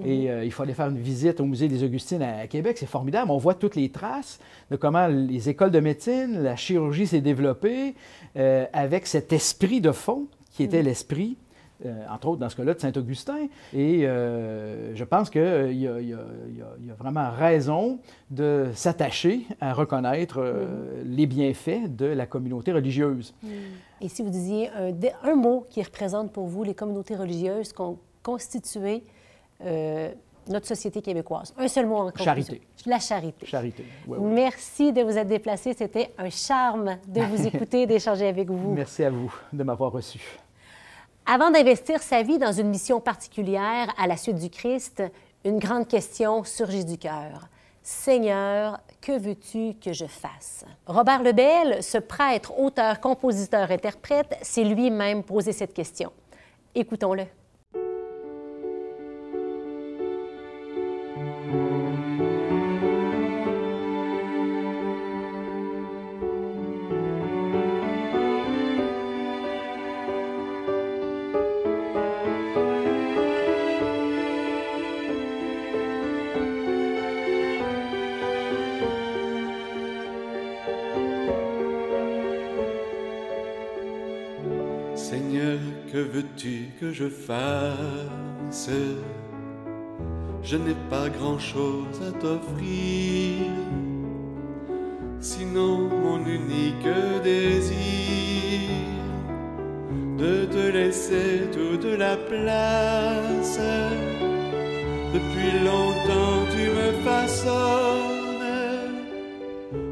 Et 0.05 0.31
euh, 0.31 0.45
il 0.45 0.53
fallait 0.53 0.75
faire 0.75 0.89
une 0.89 0.99
visite 0.99 1.41
au 1.41 1.45
musée 1.47 1.67
des 1.67 1.83
Augustines 1.83 2.23
à, 2.23 2.41
à 2.41 2.47
Québec. 2.47 2.77
C'est 2.79 2.87
formidable. 2.87 3.31
On 3.31 3.39
voit 3.39 3.55
toutes 3.55 3.75
les 3.75 3.89
traces 3.89 4.39
de 4.71 4.77
comment 4.77 5.07
les 5.07 5.49
écoles 5.49 5.71
de 5.71 5.81
médecine, 5.81 6.43
la 6.43 6.57
chirurgie 6.57 7.07
s'est 7.07 7.23
développée 7.23 7.95
euh, 8.37 8.67
avec 8.73 9.07
cet 9.07 9.33
esprit 9.33 9.81
de 9.81 9.93
fond 9.93 10.27
qui 10.53 10.63
était 10.63 10.83
l'esprit 10.83 11.37
euh, 11.37 11.48
entre 12.11 12.29
autres 12.29 12.41
dans 12.41 12.49
ce 12.49 12.57
cas-là 12.57 12.75
de 12.75 12.81
Saint-Augustin. 12.81 13.47
Et 13.73 14.07
euh, 14.07 14.95
je 14.97 15.05
pense 15.05 15.31
qu'il 15.31 15.43
y, 15.43 15.87
a- 15.87 16.01
il 16.01 16.09
y 16.09 16.15
a- 16.15 16.19
y 16.81 16.87
y 16.87 16.91
vraiment 16.99 17.31
raison 17.31 18.01
de 18.31 18.67
s'attacher 18.75 19.47
à 19.61 19.73
reconnaître 19.73 20.39
euh, 20.41 21.03
les 21.05 21.27
bienfaits 21.27 21.89
de 21.97 22.07
la 22.07 22.27
communauté 22.27 22.73
religieuse. 22.73 23.35
Et 24.01 24.09
si 24.09 24.23
vous 24.23 24.31
disiez 24.31 24.71
un, 25.23 25.35
mot 25.35 25.67
qui 25.71 25.83
représente 25.83 26.33
pour 26.33 26.47
vous 26.47 26.65
les 26.65 26.75
communautés 26.75 27.15
religieuses 27.17 27.73
qui 27.73 27.81
ont 27.81 27.99
constitué 28.23 29.05
euh, 29.65 30.13
notre 30.49 30.67
société 30.67 31.03
québécoise, 31.03 31.53
un 31.59 31.69
seul 31.69 31.87
mot 31.87 31.97
en 31.97 32.05
conclusion. 32.07 32.25
Charité. 32.25 32.61
La 32.87 32.99
charité. 32.99 33.47
Charité. 33.47 33.85
Ouais, 34.07 34.17
ouais. 34.19 34.31
Merci 34.35 34.93
de 34.93 35.03
vous 35.03 35.17
être 35.19 35.29
déplacé. 35.29 35.75
C'était 35.75 36.11
un 36.17 36.31
charme 36.31 36.97
de 37.07 37.21
vous 37.21 37.47
écouter, 37.55 37.87
d'échanger 37.87 38.27
avec 38.29 38.49
vous. 38.51 38.73
Merci 38.73 39.05
à 39.05 39.11
vous 39.11 39.33
de 39.53 39.63
m'avoir 39.63 39.93
reçu. 39.93 40.21
Avant 41.31 41.51
d'investir 41.51 42.03
sa 42.03 42.23
vie 42.23 42.39
dans 42.39 42.53
une 42.53 42.71
mission 42.71 43.01
particulière 43.01 43.93
à 43.99 44.07
la 44.07 44.17
suite 44.17 44.39
du 44.39 44.49
Christ, 44.49 45.03
une 45.45 45.59
grande 45.59 45.87
question 45.87 46.43
surgit 46.43 46.87
du 46.87 46.97
cœur. 46.97 47.49
Seigneur, 47.83 48.81
que 49.03 49.13
veux-tu 49.13 49.75
que 49.75 49.93
je 49.93 50.07
fasse? 50.07 50.65
Robert 50.87 51.23
Lebel, 51.23 51.83
ce 51.83 51.99
prêtre, 51.99 52.59
auteur, 52.59 52.99
compositeur, 52.99 53.71
interprète, 53.71 54.39
s'est 54.41 54.65
lui-même 54.65 55.23
posé 55.23 55.53
cette 55.53 55.75
question. 55.75 56.13
Écoutons-le. 56.75 57.27
Je 86.99 87.09
fasse 87.09 88.71
Je 90.43 90.57
n'ai 90.57 90.79
pas 90.91 91.09
grand-chose 91.09 91.99
à 92.09 92.11
t'offrir, 92.21 93.37
sinon 95.21 95.89
mon 96.05 96.19
unique 96.39 96.95
désir 97.23 98.71
de 100.23 100.35
te 100.47 100.65
laisser 100.79 101.49
toute 101.53 101.89
la 102.05 102.17
place. 102.17 103.61
Depuis 105.17 105.53
longtemps 105.71 106.41
tu 106.55 106.65
me 106.79 106.89
façonnes 107.09 108.49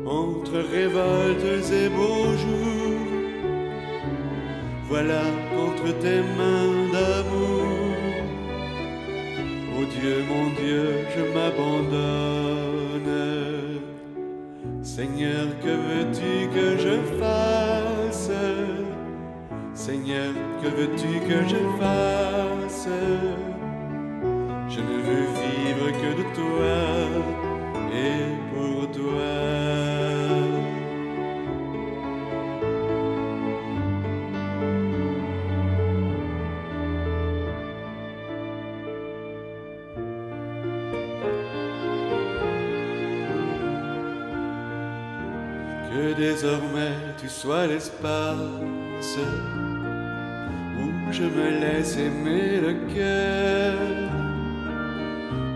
entre 0.07 0.59
révoltes 0.77 1.71
et 1.83 1.89
beaux 1.89 2.33
jours. 2.43 2.87
Voilà 4.89 5.25
contre 5.55 5.87
tes 5.99 6.23
mains 6.39 6.86
Dieu, 10.01 10.25
mon 10.29 10.47
Dieu, 10.61 11.07
je 11.15 11.23
m'abandonne. 11.35 12.77
Seigneur, 14.83 15.47
que 15.63 15.75
veux-tu 15.87 16.49
que 16.55 16.77
je 16.79 16.97
fasse? 17.19 18.31
Seigneur, 19.75 20.33
que 20.63 20.69
veux-tu 20.69 21.21
que 21.29 21.39
je 21.49 21.61
fasse? 21.81 22.89
Je 24.69 24.81
ne 24.81 24.97
veux 25.07 25.27
vivre 25.43 25.87
que 26.01 26.11
de 26.21 26.25
toi 26.35 26.79
et 27.93 28.36
désormais 46.29 46.97
tu 47.21 47.29
sois 47.29 47.67
l'espace 47.67 49.19
où 50.81 50.87
je 51.13 51.27
me 51.37 51.49
laisse 51.63 51.97
aimer 52.07 52.49
le 52.67 52.73
cœur, 52.95 53.79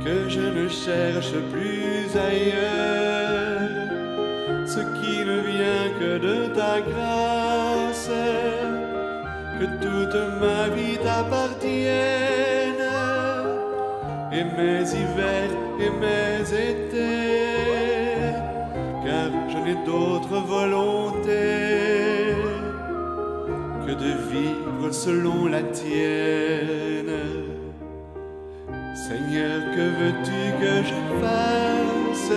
que 0.05 0.17
je 0.35 0.45
ne 0.59 0.67
cherche 0.69 1.37
plus 1.53 2.07
ailleurs. 2.29 3.61
Ce 4.75 4.83
qui 4.99 5.17
ne 5.31 5.39
vient 5.51 5.89
que 6.01 6.13
de 6.29 6.39
ta 6.59 6.75
grâce, 6.91 8.13
que 9.59 9.67
toute 9.85 10.21
ma 10.43 10.63
vie 10.77 10.99
t'appartienne, 11.05 12.87
et 14.39 14.47
mes 14.57 14.85
hivers 15.01 15.55
et 15.85 15.93
mes 16.05 16.39
étés, 16.69 17.20
d'autre 19.87 20.37
volonté 20.47 22.35
que 23.87 23.93
de 23.93 24.13
vivre 24.33 24.93
selon 24.93 25.47
la 25.47 25.63
tienne. 25.63 27.17
Seigneur, 28.95 29.59
que 29.75 29.87
veux-tu 29.99 30.41
que 30.63 30.75
je 30.91 30.99
fasse? 31.23 32.33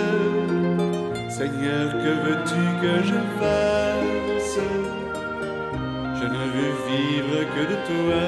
Seigneur, 1.38 1.86
que 2.02 2.12
veux-tu 2.24 2.62
que 2.82 2.94
je 3.10 3.20
fasse? 3.40 4.58
Je 6.18 6.26
ne 6.36 6.44
veux 6.54 6.74
vivre 6.90 7.36
que 7.54 7.64
de 7.72 7.78
toi 7.90 8.26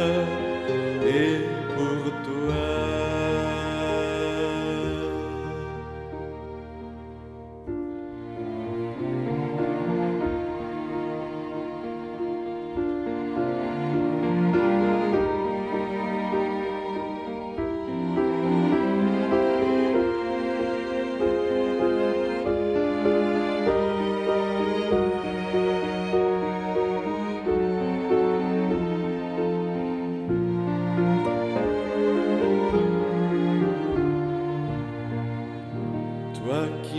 et 1.07 1.35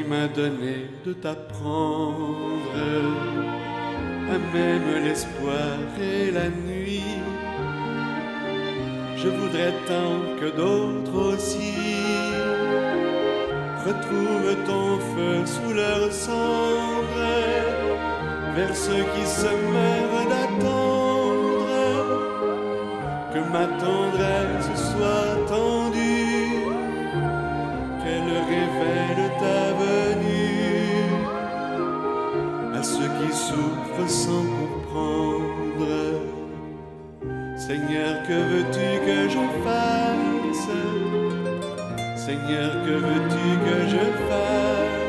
M'as 0.09 0.29
donné 0.29 0.89
de 1.05 1.11
t'apprendre. 1.11 2.77
À 4.31 4.37
même 4.55 5.03
l'espoir 5.03 5.77
et 5.99 6.31
la 6.31 6.47
nuit, 6.47 7.19
je 9.17 9.27
voudrais 9.27 9.73
tant 9.85 10.19
que 10.39 10.49
d'autres 10.55 11.33
aussi 11.33 11.73
retrouvent 13.85 14.57
ton 14.65 14.97
feu 15.11 15.45
sous 15.45 15.73
leur 15.73 16.11
cendre 16.11 17.25
vers 18.55 18.75
ceux 18.75 19.03
qui 19.13 19.25
se 19.25 19.51
meurent 19.73 20.27
d'attendre. 20.31 21.67
Que 23.33 23.39
ma 23.51 23.65
tendresse 23.83 24.71
soit 24.91 25.26
qui 33.17 33.33
souffrent 33.33 34.09
sans 34.09 34.45
comprendre. 34.59 35.87
Seigneur, 37.57 38.23
que 38.27 38.33
veux-tu 38.33 38.87
que 39.05 39.29
je 39.29 39.43
fasse? 39.63 40.69
Seigneur, 42.25 42.71
que 42.85 42.95
veux-tu 43.07 43.45
que 43.65 43.77
je 43.89 44.03
fasse? 44.29 45.06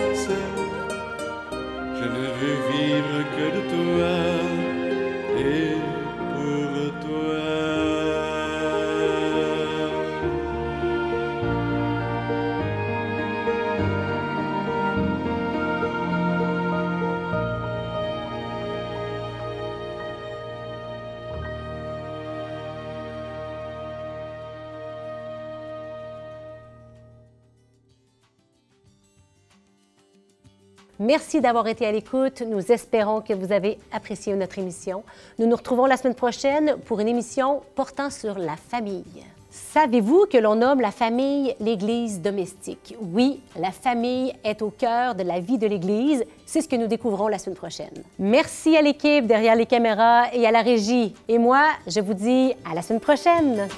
Merci 31.01 31.41
d'avoir 31.41 31.69
été 31.69 31.87
à 31.87 31.93
l'écoute. 31.93 32.43
Nous 32.43 32.73
espérons 32.73 33.21
que 33.21 33.33
vous 33.33 33.53
avez 33.53 33.79
apprécié 33.93 34.35
notre 34.35 34.59
émission. 34.59 35.05
Nous 35.39 35.47
nous 35.47 35.55
retrouvons 35.55 35.87
la 35.87 35.97
semaine 35.97 36.17
prochaine 36.17 36.77
pour 36.87 36.99
une 36.99 37.07
émission 37.07 37.63
portant 37.77 38.11
sur 38.11 38.37
la 38.37 38.57
famille. 38.57 39.05
Savez-vous 39.51 40.27
que 40.31 40.39
l'on 40.39 40.57
nomme 40.57 40.81
la 40.81 40.91
famille 40.91 41.55
l'Église 41.61 42.21
domestique? 42.21 42.97
Oui, 43.01 43.41
la 43.57 43.71
famille 43.71 44.35
est 44.43 44.61
au 44.61 44.71
cœur 44.71 45.15
de 45.15 45.23
la 45.23 45.39
vie 45.39 45.57
de 45.57 45.69
l'Église. 45.69 46.25
C'est 46.45 46.63
ce 46.63 46.69
que 46.69 46.77
nous 46.77 46.89
découvrons 46.89 47.29
la 47.29 47.39
semaine 47.39 47.57
prochaine. 47.57 48.03
Merci 48.19 48.77
à 48.77 48.83
l'équipe 48.83 49.27
derrière 49.27 49.55
les 49.55 49.67
caméras 49.67 50.35
et 50.35 50.47
à 50.47 50.51
la 50.51 50.63
régie. 50.63 51.15
Et 51.29 51.39
moi, 51.39 51.65
je 51.87 52.01
vous 52.01 52.15
dis 52.15 52.55
à 52.69 52.75
la 52.75 52.83
semaine 52.83 53.01
prochaine. 53.01 53.69